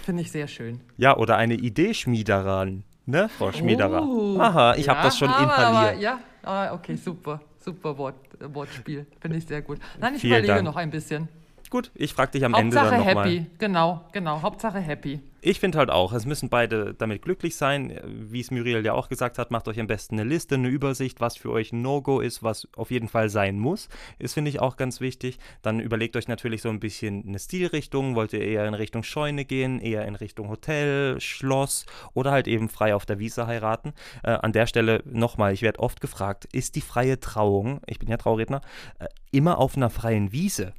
[0.02, 0.80] finde ich sehr schön.
[0.96, 2.82] Ja, oder eine Idee schmiederan.
[3.06, 4.02] Ne, Frau Schmiederer?
[4.02, 5.92] Oh, Aha, ich ja, habe das schon aber, inhaliert.
[5.92, 7.40] Aber, ja, ah, okay, super.
[7.58, 9.06] Super Wort, Wortspiel.
[9.20, 9.78] Finde ich sehr gut.
[9.98, 10.64] Nein, ich Vielen überlege Dank.
[10.64, 11.28] noch ein bisschen.
[11.74, 13.14] Gut, ich frage dich am Hauptsache Ende dann nochmal.
[13.16, 14.42] Hauptsache happy, genau, genau.
[14.42, 15.20] Hauptsache happy.
[15.40, 18.00] Ich finde halt auch, es müssen beide damit glücklich sein.
[18.06, 21.20] Wie es Muriel ja auch gesagt hat, macht euch am besten eine Liste, eine Übersicht,
[21.20, 23.88] was für euch ein No-Go ist, was auf jeden Fall sein muss.
[24.20, 25.40] Ist, finde ich, auch ganz wichtig.
[25.62, 28.14] Dann überlegt euch natürlich so ein bisschen eine Stilrichtung.
[28.14, 32.68] Wollt ihr eher in Richtung Scheune gehen, eher in Richtung Hotel, Schloss oder halt eben
[32.68, 33.94] frei auf der Wiese heiraten.
[34.22, 38.08] Äh, an der Stelle nochmal, ich werde oft gefragt, ist die freie Trauung, ich bin
[38.08, 38.60] ja Trauredner,
[39.00, 40.72] äh, immer auf einer freien Wiese?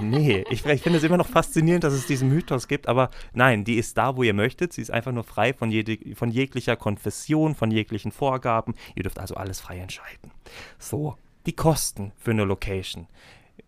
[0.00, 3.64] Nee, ich, ich finde es immer noch faszinierend, dass es diesen Mythos gibt, aber nein,
[3.64, 4.72] die ist da wo ihr möchtet.
[4.72, 8.74] Sie ist einfach nur frei von, jede, von jeglicher Konfession, von jeglichen Vorgaben.
[8.94, 10.30] Ihr dürft also alles frei entscheiden.
[10.78, 13.06] So, die Kosten für eine Location.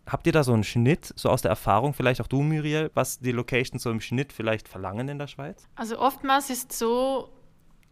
[0.05, 3.19] Habt ihr da so einen Schnitt, so aus der Erfahrung, vielleicht auch du, Muriel, was
[3.19, 5.67] die Locations so im Schnitt vielleicht verlangen in der Schweiz?
[5.75, 7.29] Also oftmals ist so,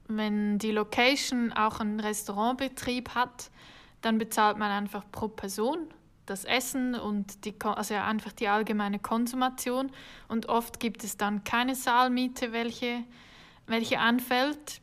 [0.07, 3.51] wenn die Location auch einen Restaurantbetrieb hat,
[4.01, 5.87] dann bezahlt man einfach pro Person
[6.25, 9.91] das Essen und die, also einfach die allgemeine Konsumation.
[10.27, 13.03] Und oft gibt es dann keine Saalmiete, welche,
[13.67, 14.81] welche anfällt.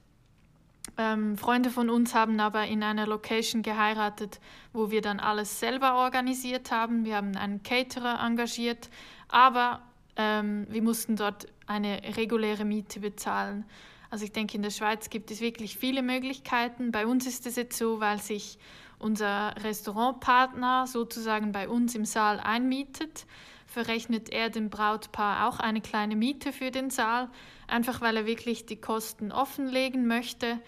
[0.98, 4.40] Ähm, Freunde von uns haben aber in einer Location geheiratet,
[4.72, 7.04] wo wir dann alles selber organisiert haben.
[7.04, 8.90] Wir haben einen Caterer engagiert,
[9.28, 9.82] aber
[10.16, 13.64] ähm, wir mussten dort eine reguläre Miete bezahlen.
[14.10, 16.92] Also ich denke, in der Schweiz gibt es wirklich viele Möglichkeiten.
[16.92, 18.58] Bei uns ist es jetzt so, weil sich
[19.02, 23.26] unser Restaurantpartner sozusagen bei uns im Saal einmietet,
[23.66, 27.28] verrechnet er dem Brautpaar auch eine kleine Miete für den Saal,
[27.66, 30.60] einfach weil er wirklich die Kosten offenlegen möchte,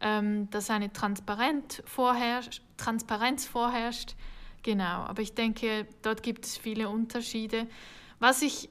[0.00, 4.14] ähm, dass eine Transparenz vorherrscht, Transparenz vorherrscht.
[4.62, 7.66] Genau, aber ich denke, dort gibt es viele Unterschiede.
[8.18, 8.68] Was ich,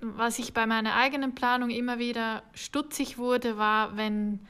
[0.00, 4.40] was ich bei meiner eigenen Planung immer wieder stutzig wurde, war, wenn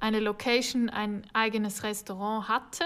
[0.00, 2.84] eine Location ein eigenes Restaurant hatte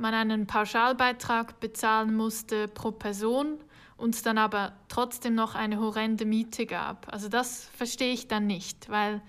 [0.00, 3.58] man einen Pauschalbeitrag bezahlen musste pro Person,
[3.96, 7.12] uns dann aber trotzdem noch eine horrende Miete gab.
[7.12, 9.20] Also das verstehe ich dann nicht, weil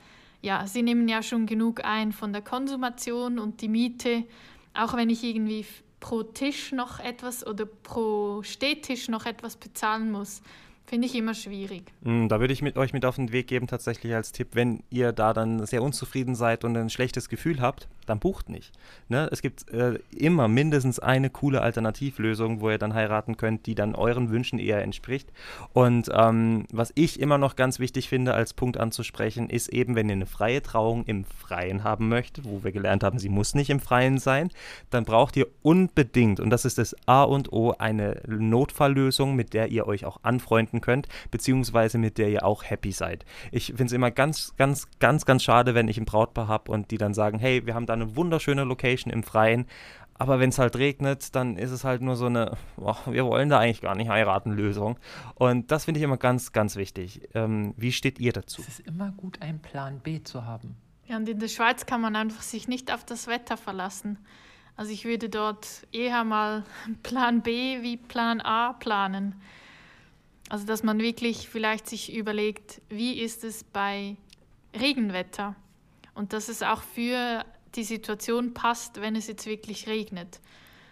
[0.41, 4.23] ja, sie nehmen ja schon genug ein von der Konsumation und die Miete,
[4.73, 5.65] auch wenn ich irgendwie
[5.99, 10.41] pro Tisch noch etwas oder pro Stehtisch noch etwas bezahlen muss,
[10.85, 11.83] Finde ich immer schwierig.
[12.01, 14.83] Mm, da würde ich mit euch mit auf den Weg geben, tatsächlich als Tipp, wenn
[14.89, 18.71] ihr da dann sehr unzufrieden seid und ein schlechtes Gefühl habt, dann bucht nicht.
[19.07, 19.29] Ne?
[19.31, 23.95] Es gibt äh, immer mindestens eine coole Alternativlösung, wo ihr dann heiraten könnt, die dann
[23.95, 25.31] euren Wünschen eher entspricht.
[25.73, 30.09] Und ähm, was ich immer noch ganz wichtig finde, als Punkt anzusprechen, ist eben, wenn
[30.09, 33.69] ihr eine freie Trauung im Freien haben möchtet, wo wir gelernt haben, sie muss nicht
[33.69, 34.49] im Freien sein,
[34.89, 39.69] dann braucht ihr unbedingt, und das ist das A und O, eine Notfalllösung, mit der
[39.69, 43.25] ihr euch auch anfreunden könnt, beziehungsweise mit der ihr auch happy seid.
[43.51, 46.91] Ich finde es immer ganz, ganz, ganz, ganz schade, wenn ich ein Brautpaar habe und
[46.91, 49.65] die dann sagen, hey, wir haben da eine wunderschöne Location im Freien,
[50.21, 53.49] aber wenn es halt regnet, dann ist es halt nur so eine, oh, wir wollen
[53.49, 54.99] da eigentlich gar nicht heiraten, Lösung.
[55.33, 57.27] Und das finde ich immer ganz, ganz wichtig.
[57.33, 58.61] Ähm, wie steht ihr dazu?
[58.61, 60.75] Es ist immer gut, einen Plan B zu haben.
[61.07, 64.19] Ja, und in der Schweiz kann man einfach sich nicht auf das Wetter verlassen.
[64.75, 66.65] Also ich würde dort eher mal
[67.01, 69.33] Plan B wie Plan A planen.
[70.51, 74.17] Also dass man wirklich vielleicht sich überlegt, wie ist es bei
[74.77, 75.55] Regenwetter
[76.13, 80.41] und dass es auch für die Situation passt, wenn es jetzt wirklich regnet.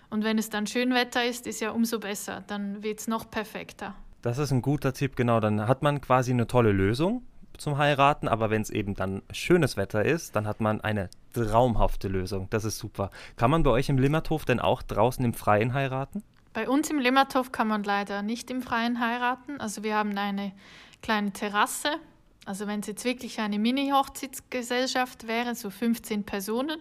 [0.10, 3.96] Und wenn es dann Schönwetter ist, ist ja umso besser, dann wird es noch perfekter.
[4.22, 5.42] Das ist ein guter Tipp, genau.
[5.42, 7.24] Dann hat man quasi eine tolle Lösung
[7.58, 12.08] zum Heiraten, aber wenn es eben dann schönes Wetter ist, dann hat man eine traumhafte
[12.08, 12.48] Lösung.
[12.50, 13.12] Das ist super.
[13.36, 16.24] Kann man bei euch im Limmerthof denn auch draußen im Freien heiraten?
[16.54, 19.62] Bei uns im Limmerthof kann man leider nicht im Freien heiraten.
[19.62, 20.52] Also wir haben eine
[21.02, 22.00] kleine Terrasse.
[22.46, 26.80] Also wenn es jetzt wirklich eine Mini-Hochzeitsgesellschaft wäre, so 15 Personen,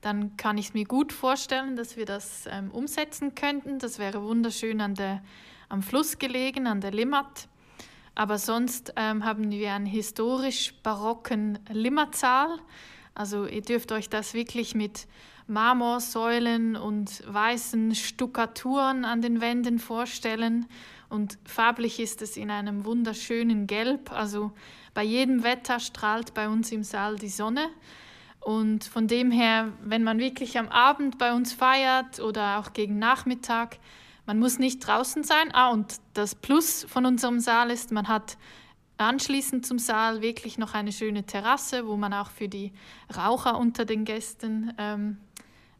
[0.00, 3.78] dann kann ich mir gut vorstellen, dass wir das ähm, umsetzen könnten.
[3.78, 5.22] Das wäre wunderschön an der,
[5.68, 7.48] am Fluss gelegen, an der Limmat.
[8.14, 12.58] Aber sonst ähm, haben wir einen historisch barocken Limmatsaal.
[13.14, 15.06] Also ihr dürft euch das wirklich mit
[15.46, 20.66] Marmorsäulen und weißen Stuckaturen an den Wänden vorstellen.
[21.08, 24.10] Und farblich ist es in einem wunderschönen Gelb.
[24.10, 24.52] Also
[24.94, 27.68] bei jedem Wetter strahlt bei uns im Saal die Sonne.
[28.40, 32.98] Und von dem her, wenn man wirklich am Abend bei uns feiert oder auch gegen
[32.98, 33.78] Nachmittag,
[34.26, 35.50] man muss nicht draußen sein.
[35.52, 38.36] Ah, und das Plus von unserem Saal ist, man hat
[38.98, 42.72] anschließend zum Saal wirklich noch eine schöne Terrasse, wo man auch für die
[43.16, 45.18] Raucher unter den Gästen ähm,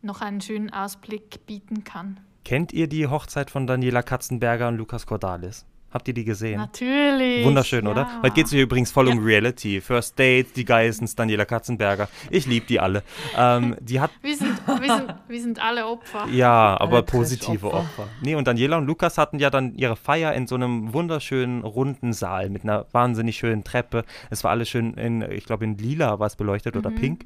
[0.03, 2.21] noch einen schönen Ausblick bieten kann.
[2.45, 5.65] Kennt ihr die Hochzeit von Daniela Katzenberger und Lukas Cordalis?
[5.95, 6.59] Habt ihr die gesehen?
[6.59, 7.45] Natürlich.
[7.45, 7.91] Wunderschön, ja.
[7.93, 8.09] oder?
[8.23, 9.15] Heute geht es hier übrigens voll Ja.
[9.15, 9.81] um Reality.
[9.81, 12.09] First Date, die Geissens, Daniela Katzenberger.
[12.31, 13.05] Ich liebe die alle.
[13.39, 16.27] Ähm, die hat, Wir sind, wir, sind, wir sind alle Opfer.
[16.33, 17.79] ja, aber Alle positive Trash-Opfer.
[18.03, 18.09] Opfer.
[18.23, 22.13] Nee, und Daniela und Lukas hatten ja dann ihre Feier in so einem wunderschönen runden
[22.13, 24.05] Saal mit einer wahnsinnig schönen Treppe.
[24.31, 26.95] Es war alles schön in, ich glaube, in lila war es beleuchtet oder Mhm.
[26.97, 27.25] pink.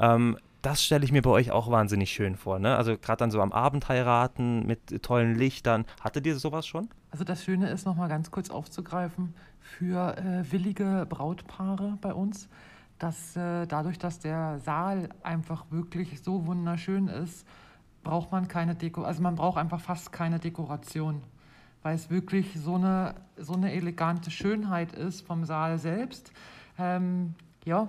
[0.00, 2.76] Ähm, das stelle ich mir bei euch auch wahnsinnig schön vor, ne?
[2.76, 5.84] Also gerade dann so am Abend heiraten mit tollen Lichtern.
[6.00, 6.88] Hattet ihr sowas schon?
[7.10, 12.48] Also das Schöne ist, nochmal ganz kurz aufzugreifen, für äh, willige Brautpaare bei uns,
[12.98, 17.46] dass äh, dadurch, dass der Saal einfach wirklich so wunderschön ist,
[18.02, 21.22] braucht man keine Deko, also man braucht einfach fast keine Dekoration,
[21.82, 26.32] weil es wirklich so eine, so eine elegante Schönheit ist vom Saal selbst.
[26.78, 27.88] Ähm, ja,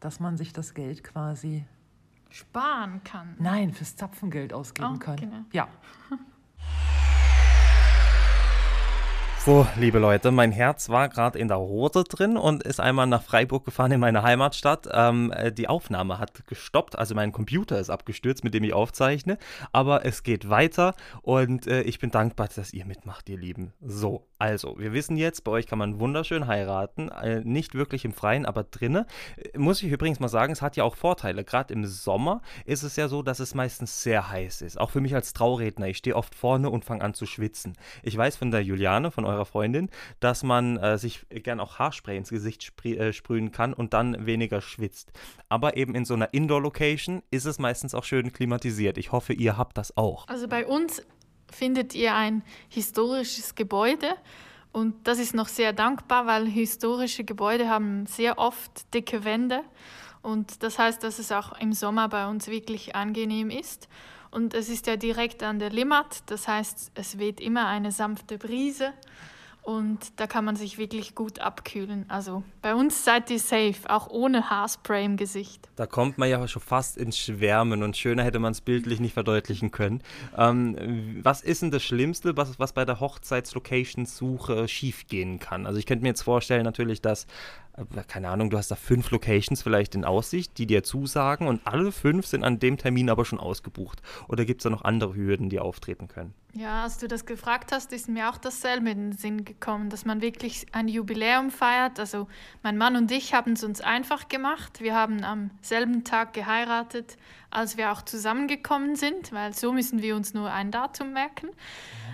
[0.00, 1.64] dass man sich das Geld quasi,
[2.30, 3.34] Sparen kann.
[3.38, 5.16] nein, fürs Zapfengeld ausgeben Oh, kann.
[5.16, 5.36] genau.
[5.52, 5.68] Ja,
[9.44, 13.22] So, liebe Leute, mein Herz war gerade in der Hose drin und ist einmal nach
[13.22, 14.88] Freiburg gefahren in meine Heimatstadt.
[14.92, 19.38] Ähm, äh, die Aufnahme hat gestoppt, also mein Computer ist abgestürzt, mit dem ich aufzeichne.
[19.70, 23.72] Aber es geht weiter und äh, ich bin dankbar, dass ihr mitmacht, ihr Lieben.
[23.80, 27.08] So, also, wir wissen jetzt, bei euch kann man wunderschön heiraten.
[27.08, 29.06] Äh, nicht wirklich im Freien, aber drinne.
[29.36, 31.42] Äh, Muss ich übrigens mal sagen, es hat ja auch Vorteile.
[31.42, 34.78] Gerade im Sommer ist es ja so, dass es meistens sehr heiß ist.
[34.78, 35.88] Auch für mich als Trauredner.
[35.88, 37.74] Ich stehe oft vorne und fange an zu schwitzen.
[38.02, 39.88] Ich weiß von der Juliane, von eurer Freundin,
[40.20, 44.60] dass man äh, sich gern auch Haarspray ins Gesicht äh, sprühen kann und dann weniger
[44.60, 45.12] schwitzt.
[45.48, 48.98] Aber eben in so einer Indoor-Location ist es meistens auch schön klimatisiert.
[48.98, 50.28] Ich hoffe, ihr habt das auch.
[50.28, 51.02] Also bei uns
[51.50, 54.14] findet ihr ein historisches Gebäude.
[54.72, 59.62] Und das ist noch sehr dankbar, weil historische Gebäude haben sehr oft dicke Wände.
[60.22, 63.88] Und das heißt, dass es auch im Sommer bei uns wirklich angenehm ist.
[64.30, 68.36] Und es ist ja direkt an der Limmat, das heißt, es weht immer eine sanfte
[68.36, 68.92] Brise
[69.66, 72.04] und da kann man sich wirklich gut abkühlen.
[72.06, 75.68] Also bei uns seid ihr safe, auch ohne Haarspray im Gesicht.
[75.74, 79.14] Da kommt man ja schon fast ins Schwärmen und schöner hätte man es bildlich nicht
[79.14, 80.02] verdeutlichen können.
[80.38, 85.66] Ähm, was ist denn das Schlimmste, was, was bei der Hochzeitslocation-Suche schiefgehen kann?
[85.66, 87.26] Also ich könnte mir jetzt vorstellen natürlich, dass,
[88.08, 91.92] keine Ahnung, du hast da fünf Locations vielleicht in Aussicht, die dir zusagen und alle
[91.92, 94.00] fünf sind an dem Termin aber schon ausgebucht.
[94.28, 96.32] Oder gibt es da noch andere Hürden, die auftreten können?
[96.54, 100.06] Ja, als du das gefragt hast, ist mir auch dasselbe in den Sinn gekommen, dass
[100.06, 102.00] man wirklich ein Jubiläum feiert.
[102.00, 102.28] Also
[102.62, 104.80] mein Mann und ich haben es uns einfach gemacht.
[104.80, 107.18] Wir haben am selben Tag geheiratet,
[107.56, 111.48] als wir auch zusammengekommen sind, weil so müssen wir uns nur ein Datum merken.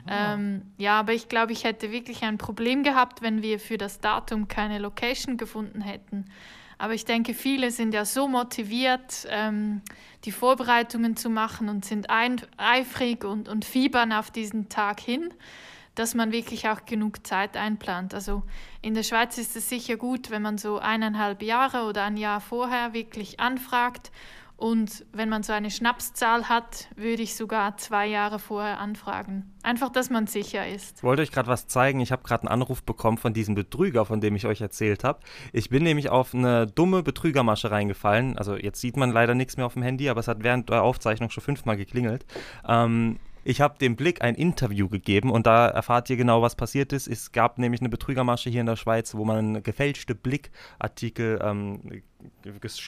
[0.08, 4.00] Ähm, ja, aber ich glaube, ich hätte wirklich ein Problem gehabt, wenn wir für das
[4.00, 6.26] Datum keine Location gefunden hätten.
[6.78, 9.82] Aber ich denke, viele sind ja so motiviert, ähm,
[10.24, 15.32] die Vorbereitungen zu machen und sind ein, eifrig und, und fiebern auf diesen Tag hin,
[15.94, 18.14] dass man wirklich auch genug Zeit einplant.
[18.14, 18.42] Also
[18.80, 22.40] in der Schweiz ist es sicher gut, wenn man so eineinhalb Jahre oder ein Jahr
[22.40, 24.10] vorher wirklich anfragt.
[24.62, 29.52] Und wenn man so eine Schnapszahl hat, würde ich sogar zwei Jahre vorher anfragen.
[29.64, 30.98] Einfach, dass man sicher ist.
[30.98, 31.98] Ich wollte euch gerade was zeigen.
[31.98, 35.18] Ich habe gerade einen Anruf bekommen von diesem Betrüger, von dem ich euch erzählt habe.
[35.52, 38.38] Ich bin nämlich auf eine dumme Betrügermasche reingefallen.
[38.38, 40.84] Also jetzt sieht man leider nichts mehr auf dem Handy, aber es hat während der
[40.84, 42.24] Aufzeichnung schon fünfmal geklingelt.
[42.64, 46.92] Ähm, ich habe dem Blick ein Interview gegeben und da erfahrt ihr genau, was passiert
[46.92, 47.08] ist.
[47.08, 52.02] Es gab nämlich eine Betrügermasche hier in der Schweiz, wo man gefälschte Blickartikel ähm,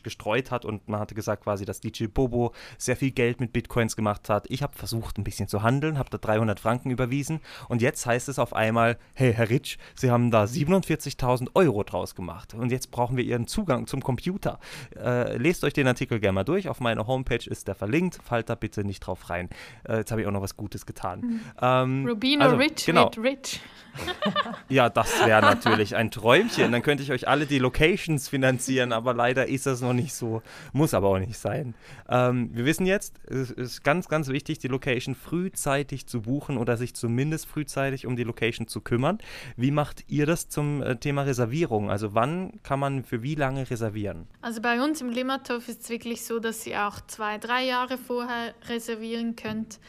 [0.02, 3.96] gestreut hat und man hatte gesagt quasi, dass DJ Bobo sehr viel Geld mit Bitcoins
[3.96, 4.46] gemacht hat.
[4.48, 8.28] Ich habe versucht, ein bisschen zu handeln, habe da 300 Franken überwiesen und jetzt heißt
[8.28, 12.90] es auf einmal, hey Herr Ritsch, Sie haben da 47.000 Euro draus gemacht und jetzt
[12.90, 14.58] brauchen wir Ihren Zugang zum Computer.
[14.96, 18.48] Äh, lest euch den Artikel gerne mal durch, auf meiner Homepage ist der verlinkt, fallt
[18.48, 19.48] da bitte nicht drauf rein.
[19.88, 21.40] Äh, jetzt habe ich auch noch was Gutes getan.
[21.60, 23.04] Ähm, Rubino also, Rich genau.
[23.04, 23.60] wird rich.
[24.68, 26.72] ja, das wäre natürlich ein Träumchen.
[26.72, 30.42] Dann könnte ich euch alle die Locations finanzieren, aber leider ist das noch nicht so.
[30.72, 31.74] Muss aber auch nicht sein.
[32.08, 36.76] Ähm, wir wissen jetzt, es ist ganz, ganz wichtig, die Location frühzeitig zu buchen oder
[36.76, 39.18] sich zumindest frühzeitig um die Location zu kümmern.
[39.56, 41.90] Wie macht ihr das zum äh, Thema Reservierung?
[41.90, 44.26] Also wann kann man für wie lange reservieren?
[44.40, 47.98] Also bei uns im Limmathof ist es wirklich so, dass ihr auch zwei, drei Jahre
[47.98, 49.80] vorher reservieren könnt.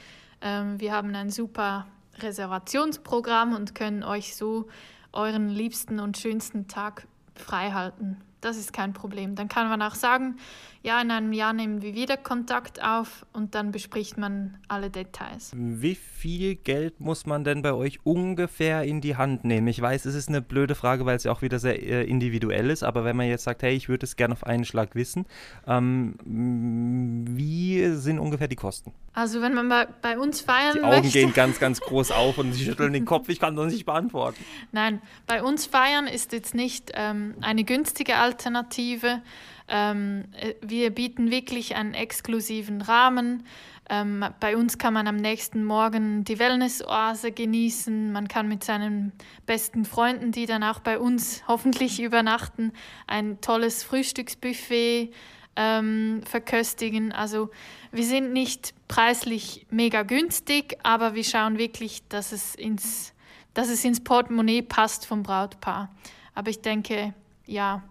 [0.42, 1.88] Ähm, wir haben ein super
[2.20, 4.68] Reservationsprogramm und können euch so
[5.12, 8.18] euren liebsten und schönsten Tag freihalten.
[8.46, 9.34] Das ist kein Problem.
[9.34, 10.38] Dann kann man auch sagen,
[10.86, 15.52] ja, in einem Jahr nehmen wir wieder Kontakt auf und dann bespricht man alle Details.
[15.56, 19.66] Wie viel Geld muss man denn bei euch ungefähr in die Hand nehmen?
[19.66, 22.70] Ich weiß, es ist eine blöde Frage, weil es ja auch wieder sehr äh, individuell
[22.70, 25.26] ist, aber wenn man jetzt sagt, hey, ich würde es gerne auf einen Schlag wissen,
[25.66, 28.94] ähm, wie sind ungefähr die Kosten?
[29.14, 32.38] Also wenn man bei, bei uns feiern Die Augen möchte, gehen ganz, ganz groß auf
[32.38, 34.46] und sie schütteln den Kopf, ich kann das nicht beantworten.
[34.72, 39.24] Nein, bei uns feiern ist jetzt nicht ähm, eine günstige Alternative.
[39.68, 43.44] Ähm, äh, wir bieten wirklich einen exklusiven Rahmen.
[43.88, 48.12] Ähm, bei uns kann man am nächsten Morgen die Wellness-Oase genießen.
[48.12, 49.12] Man kann mit seinen
[49.46, 52.72] besten Freunden, die dann auch bei uns hoffentlich übernachten,
[53.06, 55.14] ein tolles Frühstücksbuffet
[55.56, 57.12] ähm, verköstigen.
[57.12, 57.50] Also
[57.92, 63.14] wir sind nicht preislich mega günstig, aber wir schauen wirklich, dass es ins,
[63.54, 65.94] dass es ins Portemonnaie passt vom Brautpaar.
[66.34, 67.14] Aber ich denke,
[67.46, 67.84] ja,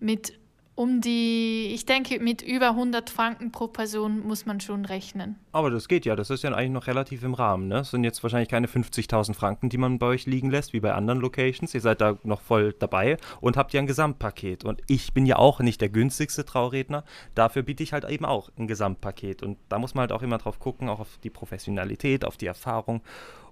[0.00, 0.32] mit
[0.74, 5.36] um die, ich denke, mit über 100 Franken pro Person muss man schon rechnen.
[5.52, 7.68] Aber das geht ja, das ist ja eigentlich noch relativ im Rahmen.
[7.68, 7.74] Ne?
[7.74, 10.94] Das sind jetzt wahrscheinlich keine 50.000 Franken, die man bei euch liegen lässt, wie bei
[10.94, 11.74] anderen Locations.
[11.74, 14.64] Ihr seid da noch voll dabei und habt ja ein Gesamtpaket.
[14.64, 17.04] Und ich bin ja auch nicht der günstigste Trauredner.
[17.34, 19.42] Dafür biete ich halt eben auch ein Gesamtpaket.
[19.42, 22.46] Und da muss man halt auch immer drauf gucken, auch auf die Professionalität, auf die
[22.46, 23.02] Erfahrung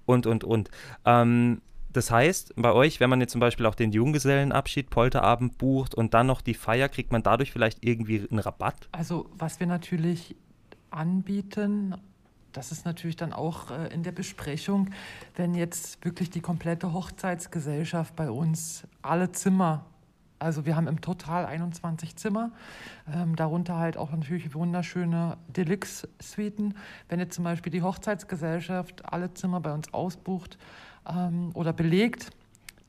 [0.07, 0.71] und, und, und.
[1.05, 1.61] Ähm,
[1.93, 6.15] das heißt, bei euch, wenn man jetzt zum Beispiel auch den Junggesellenabschied, Polterabend bucht und
[6.15, 8.89] dann noch die Feier, kriegt man dadurch vielleicht irgendwie einen Rabatt?
[8.93, 10.37] Also, was wir natürlich
[10.91, 11.97] anbieten,
[12.53, 14.91] das ist natürlich dann auch äh, in der Besprechung,
[15.37, 19.87] wenn jetzt wirklich die komplette Hochzeitsgesellschaft bei uns alle Zimmer
[20.41, 22.51] also wir haben im Total 21 Zimmer,
[23.15, 26.75] ähm, darunter halt auch natürlich wunderschöne Deluxe-Suiten.
[27.09, 30.59] Wenn jetzt zum Beispiel die Hochzeitsgesellschaft alle Zimmer bei uns ausbucht,
[31.09, 32.31] ähm, oder belegt,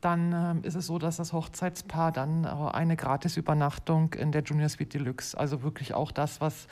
[0.02, 4.94] dann ähm, ist es so, dass das Hochzeitspaar dann eine Gratisübernachtung in der Junior Suite
[4.96, 6.68] Deluxe, also wirklich auch das, was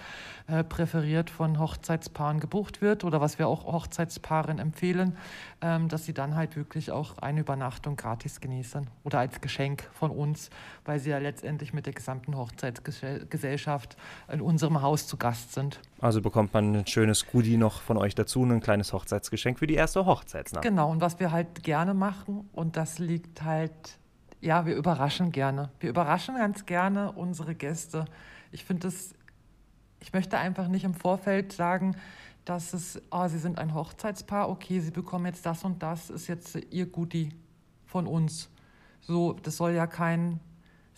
[0.47, 5.15] äh, präferiert von Hochzeitspaaren gebucht wird oder was wir auch Hochzeitspaaren empfehlen,
[5.62, 10.12] ähm, dass sie dann halt wirklich auch eine Übernachtung gratis genießen oder als Geschenk von
[10.12, 10.49] uns,
[10.86, 13.95] weil sie ja letztendlich mit der gesamten Hochzeitsgesellschaft
[14.32, 15.80] in unserem Haus zu Gast sind.
[16.01, 19.75] Also bekommt man ein schönes Goodie noch von euch dazu, ein kleines Hochzeitsgeschenk für die
[19.75, 20.63] erste Hochzeitsnacht.
[20.63, 23.97] Genau, und was wir halt gerne machen, und das liegt halt,
[24.39, 25.71] ja, wir überraschen gerne.
[25.79, 28.05] Wir überraschen ganz gerne unsere Gäste.
[28.51, 29.13] Ich finde es
[29.99, 31.95] ich möchte einfach nicht im Vorfeld sagen,
[32.45, 36.27] dass es, oh, Sie sind ein Hochzeitspaar, okay, Sie bekommen jetzt das und das, ist
[36.27, 37.29] jetzt Ihr Goodie
[37.85, 38.49] von uns.
[39.01, 40.39] So, das soll ja kein,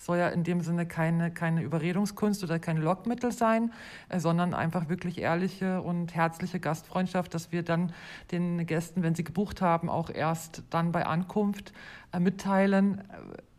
[0.02, 3.72] soll ja in dem Sinne keine, keine Überredungskunst oder kein Lockmittel sein,
[4.10, 7.94] äh, sondern einfach wirklich ehrliche und herzliche Gastfreundschaft, dass wir dann
[8.32, 11.72] den Gästen, wenn sie gebucht haben, auch erst dann bei Ankunft
[12.12, 13.04] äh, mitteilen,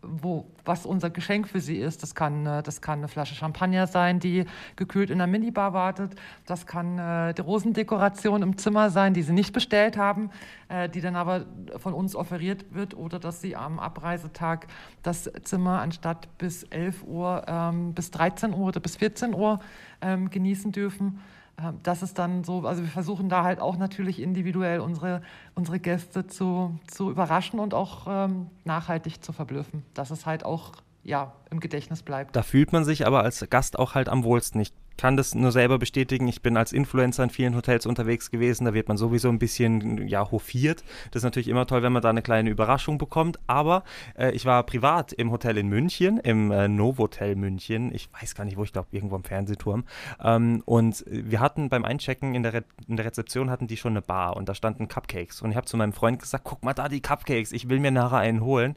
[0.03, 2.03] wo, was unser Geschenk für sie ist.
[2.03, 4.45] Das kann, äh, das kann eine Flasche Champagner sein, die
[4.77, 6.15] gekühlt in der Minibar wartet.
[6.47, 10.31] Das kann äh, die Rosendekoration im Zimmer sein, die sie nicht bestellt haben,
[10.69, 12.95] äh, die dann aber von uns offeriert wird.
[12.95, 14.67] Oder dass sie am Abreisetag
[15.03, 19.61] das Zimmer anstatt bis 11 Uhr ähm, bis 13 Uhr oder bis 14 Uhr
[20.01, 21.21] ähm, genießen dürfen.
[21.59, 25.23] Ähm, das ist dann so, also wir versuchen da halt auch natürlich individuell unsere,
[25.55, 29.85] unsere Gäste zu, zu überraschen und auch ähm, nachhaltig zu verblüffen.
[29.95, 30.73] Dass es halt auch
[31.05, 32.37] ja, im Gedächtnis bleibt.
[32.37, 34.61] Da fühlt man sich aber als Gast auch halt am wohlsten.
[34.61, 36.29] Ich kann das nur selber bestätigen.
[36.29, 38.65] Ich bin als Influencer in vielen Hotels unterwegs gewesen.
[38.65, 40.85] Da wird man sowieso ein bisschen ja, hofiert.
[41.11, 43.39] Das ist natürlich immer toll, wenn man da eine kleine Überraschung bekommt.
[43.47, 43.85] Aber
[44.19, 47.95] äh, ich war privat im Hotel in München, im äh, Novotel München.
[47.95, 49.85] Ich weiß gar nicht, wo ich glaube, irgendwo am Fernsehturm.
[50.23, 54.03] Ähm, und wir hatten beim Einchecken in der, in der Rezeption hatten die schon eine
[54.03, 55.43] Bar und da standen Cupcakes.
[55.43, 57.91] Und ich habe zu meinem Freund gesagt, guck mal da die Cupcakes, ich will mir
[57.91, 58.77] nachher einen holen.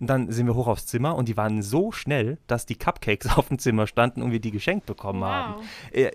[0.00, 3.28] Und dann sind wir hoch aufs Zimmer und die waren so schnell, dass die Cupcakes
[3.36, 5.28] auf dem Zimmer standen und wir die geschenkt bekommen wow.
[5.28, 5.62] haben.
[5.92, 6.10] Äh,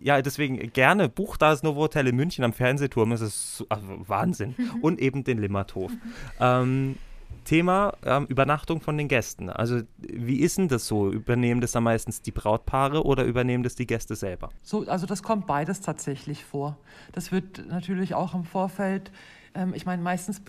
[0.00, 3.10] ja, deswegen gerne bucht da das Novotel in München am Fernsehturm.
[3.10, 4.54] Das ist also Wahnsinn.
[4.82, 5.90] Und eben den Limmathof.
[5.90, 5.98] Mhm.
[6.40, 6.96] Ähm,
[7.44, 9.48] Thema ähm, Übernachtung von den Gästen.
[9.48, 11.10] Also wie ist denn das so?
[11.10, 14.50] Übernehmen das dann meistens die Brautpaare oder übernehmen das die Gäste selber?
[14.62, 16.76] So, also das kommt beides tatsächlich vor.
[17.12, 19.10] Das wird natürlich auch im Vorfeld
[19.54, 20.40] ähm, ich meine, meistens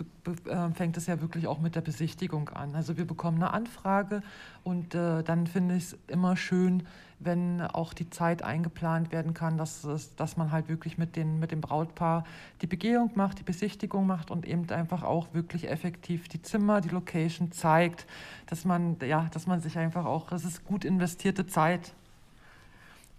[0.46, 2.74] äh, fängt es ja wirklich auch mit der Besichtigung an.
[2.74, 4.22] Also wir bekommen eine Anfrage
[4.64, 6.84] und äh, dann finde ich es immer schön,
[7.20, 9.86] wenn auch die Zeit eingeplant werden kann, dass,
[10.16, 12.24] dass man halt wirklich mit, den, mit dem Brautpaar
[12.62, 16.88] die Begehung macht, die Besichtigung macht und eben einfach auch wirklich effektiv die Zimmer, die
[16.88, 18.06] Location zeigt,
[18.46, 21.92] dass man, ja, dass man sich einfach auch, das ist gut investierte Zeit.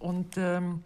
[0.00, 0.82] Und ähm,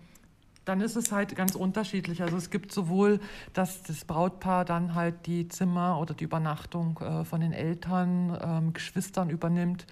[0.67, 2.23] dann ist es halt ganz unterschiedlich.
[2.23, 3.21] Also es gibt sowohl,
[3.55, 8.73] dass das Brautpaar dann halt die Zimmer oder die Übernachtung äh, von den Eltern, ähm,
[8.75, 9.87] Geschwistern übernimmt.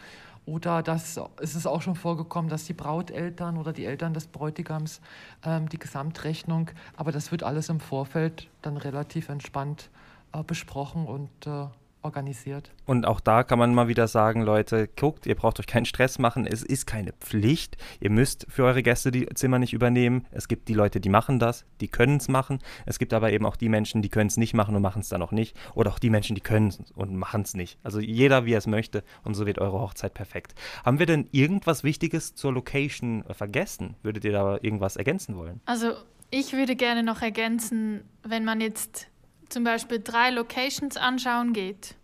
[0.46, 5.00] Oder das ist es auch schon vorgekommen, dass die Brauteltern oder die Eltern des Bräutigams
[5.42, 9.88] ähm, die Gesamtrechnung, aber das wird alles im Vorfeld dann relativ entspannt
[10.34, 11.68] äh, besprochen und äh,
[12.05, 12.70] organisiert.
[12.86, 16.18] Und auch da kann man mal wieder sagen, Leute, guckt, ihr braucht euch keinen Stress
[16.18, 16.46] machen.
[16.46, 17.76] Es ist keine Pflicht.
[18.00, 20.26] Ihr müsst für eure Gäste die Zimmer nicht übernehmen.
[20.30, 22.59] Es gibt die Leute, die machen das, die können es machen.
[22.86, 25.09] Es gibt aber eben auch die Menschen, die können es nicht machen und machen es
[25.09, 25.57] dann auch nicht.
[25.74, 27.78] Oder auch die Menschen, die können es und machen es nicht.
[27.82, 29.02] Also jeder, wie er es möchte.
[29.24, 30.55] Und so wird eure Hochzeit perfekt.
[30.84, 33.96] Haben wir denn irgendwas Wichtiges zur Location vergessen?
[34.02, 35.61] Würdet ihr da irgendwas ergänzen wollen?
[35.64, 35.94] Also
[36.30, 39.09] ich würde gerne noch ergänzen, wenn man jetzt
[39.49, 41.95] zum Beispiel drei Locations anschauen geht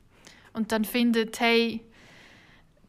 [0.52, 1.84] und dann findet, hey,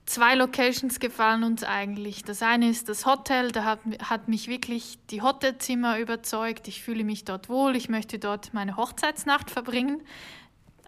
[0.05, 2.23] zwei Locations gefallen uns eigentlich.
[2.23, 6.67] Das eine ist das Hotel, da hat, hat mich wirklich die Hotelzimmer überzeugt.
[6.67, 10.01] Ich fühle mich dort wohl, ich möchte dort meine Hochzeitsnacht verbringen.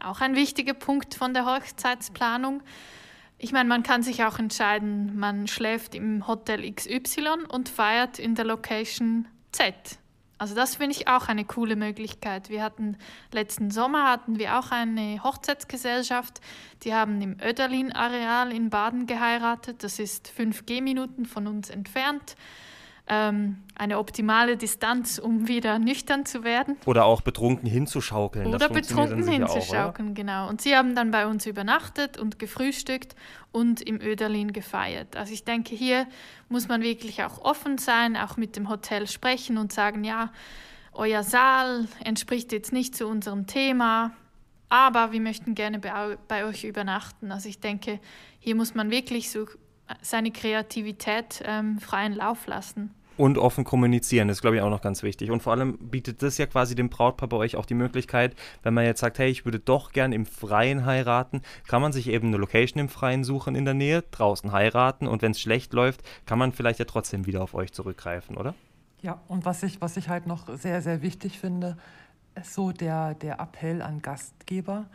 [0.03, 2.61] Auch ein wichtiger Punkt von der Hochzeitsplanung.
[3.37, 8.35] Ich meine, man kann sich auch entscheiden, man schläft im Hotel XY und feiert in
[8.35, 9.99] der Location Z.
[10.43, 12.49] Also das finde ich auch eine coole Möglichkeit.
[12.49, 12.97] Wir hatten
[13.31, 16.41] letzten Sommer hatten wir auch eine Hochzeitsgesellschaft,
[16.83, 19.85] die haben im Öderlin-Areal in Baden geheiratet.
[19.85, 22.35] Das ist fünf Gehminuten von uns entfernt
[23.07, 26.77] ähm, eine optimale Distanz, um wieder nüchtern zu werden.
[26.85, 28.47] Oder auch betrunken hinzuschaukeln.
[28.47, 30.49] Oder betrunken hinzuschaukeln, auch, genau.
[30.49, 33.15] Und sie haben dann bei uns übernachtet und gefrühstückt
[33.51, 35.17] und im Öderlin gefeiert.
[35.17, 36.07] Also ich denke, hier
[36.49, 40.31] muss man wirklich auch offen sein, auch mit dem Hotel sprechen und sagen, ja,
[40.93, 44.11] euer Saal entspricht jetzt nicht zu unserem Thema,
[44.69, 47.31] aber wir möchten gerne bei, bei euch übernachten.
[47.31, 47.99] Also ich denke,
[48.39, 49.47] hier muss man wirklich so
[50.01, 52.93] seine Kreativität ähm, freien Lauf lassen.
[53.15, 55.29] Und offen kommunizieren, das ist, glaube ich, auch noch ganz wichtig.
[55.29, 58.73] Und vor allem bietet das ja quasi dem Brautpaar bei euch auch die Möglichkeit, wenn
[58.73, 62.29] man jetzt sagt, hey, ich würde doch gern im Freien heiraten, kann man sich eben
[62.29, 66.01] eine Location im Freien suchen in der Nähe, draußen heiraten und wenn es schlecht läuft,
[66.25, 68.55] kann man vielleicht ja trotzdem wieder auf euch zurückgreifen, oder?
[69.03, 71.77] Ja, und was ich, was ich halt noch sehr, sehr wichtig finde,
[72.35, 74.85] ist so der, der Appell an Gastgeber,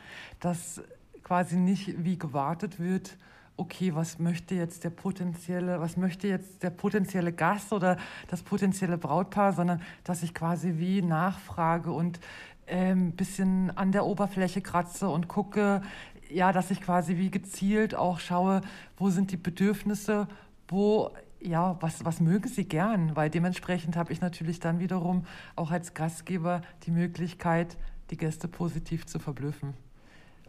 [0.41, 0.83] dass
[1.23, 3.17] quasi nicht wie gewartet wird,
[3.59, 7.99] okay, was möchte jetzt der potenzielle, was möchte jetzt der potenzielle Gast oder
[8.29, 12.21] das potenzielle Brautpaar, sondern dass ich quasi wie nachfrage und
[12.67, 15.83] ein ähm, bisschen an der Oberfläche kratze und gucke,
[16.31, 18.61] ja, dass ich quasi wie gezielt auch schaue,
[18.97, 20.29] wo sind die Bedürfnisse,
[20.69, 23.15] wo ja, was, was mögen Sie gern?
[23.17, 25.25] Weil dementsprechend habe ich natürlich dann wiederum
[25.57, 27.77] auch als Gastgeber die Möglichkeit,
[28.11, 29.75] die Gäste positiv zu verblüffen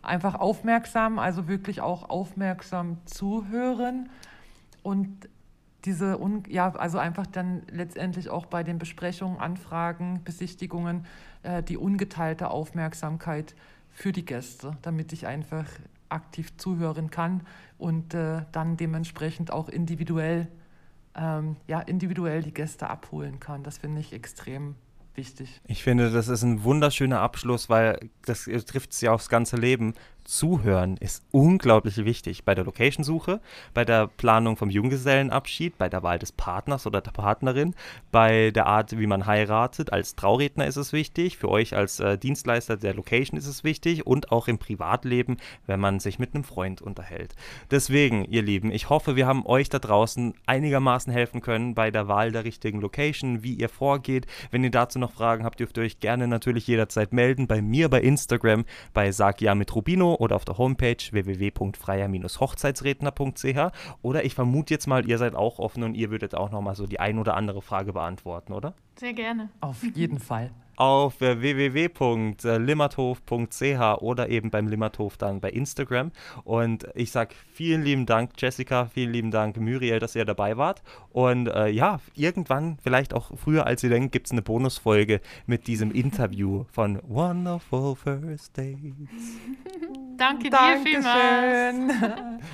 [0.02, 4.10] einfach aufmerksam, also wirklich auch aufmerksam zuhören
[4.84, 5.30] und
[5.86, 6.20] diese,
[6.50, 11.06] ja, also einfach dann letztendlich auch bei den Besprechungen, Anfragen, Besichtigungen
[11.44, 13.56] äh, die ungeteilte Aufmerksamkeit
[13.90, 15.66] für die Gäste, damit ich einfach
[16.10, 17.42] aktiv zuhören kann
[17.78, 20.48] und äh, dann dementsprechend auch individuell,
[21.16, 23.64] ähm, ja, individuell die Gäste abholen kann.
[23.64, 24.76] Das finde ich extrem
[25.20, 25.62] wichtig.
[25.68, 29.94] Ich finde, das ist ein wunderschöner Abschluss, weil das trifft es ja aufs ganze Leben.
[30.30, 33.42] Zuhören ist unglaublich wichtig bei der Locationsuche,
[33.74, 37.74] bei der Planung vom Junggesellenabschied, bei der Wahl des Partners oder der Partnerin,
[38.12, 39.92] bei der Art, wie man heiratet.
[39.92, 44.06] Als Trauredner ist es wichtig, für euch als äh, Dienstleister der Location ist es wichtig
[44.06, 47.36] und auch im Privatleben, wenn man sich mit einem Freund unterhält.
[47.72, 52.08] Deswegen, ihr Lieben, ich hoffe, wir haben euch da draußen einigermaßen helfen können bei der
[52.08, 54.28] Wahl der richtigen Location, wie ihr vorgeht.
[54.52, 57.48] Wenn ihr dazu noch Fragen habt, dürft ihr euch gerne natürlich jederzeit melden.
[57.48, 64.26] Bei mir bei Instagram, bei Sag Ja mit Rubino oder auf der Homepage www.freier-hochzeitsredner.ch oder
[64.26, 67.00] ich vermute jetzt mal, ihr seid auch offen und ihr würdet auch nochmal so die
[67.00, 68.74] ein oder andere Frage beantworten, oder?
[68.98, 69.48] Sehr gerne.
[69.62, 76.12] Auf jeden Fall auf www.limmathof.ch oder eben beim Limmathof dann bei Instagram.
[76.44, 80.82] Und ich sage vielen lieben Dank, Jessica, vielen lieben Dank, Muriel, dass ihr dabei wart.
[81.12, 85.68] Und äh, ja, irgendwann, vielleicht auch früher als ihr denkt, gibt es eine Bonusfolge mit
[85.68, 88.78] diesem Interview von Wonderful First Dates.
[90.18, 91.94] Danke dir vielmals.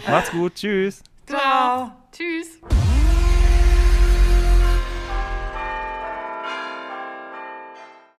[0.07, 1.03] Macht's gut, tschüss.
[1.28, 1.91] Ciao.
[2.11, 2.59] Tschüss.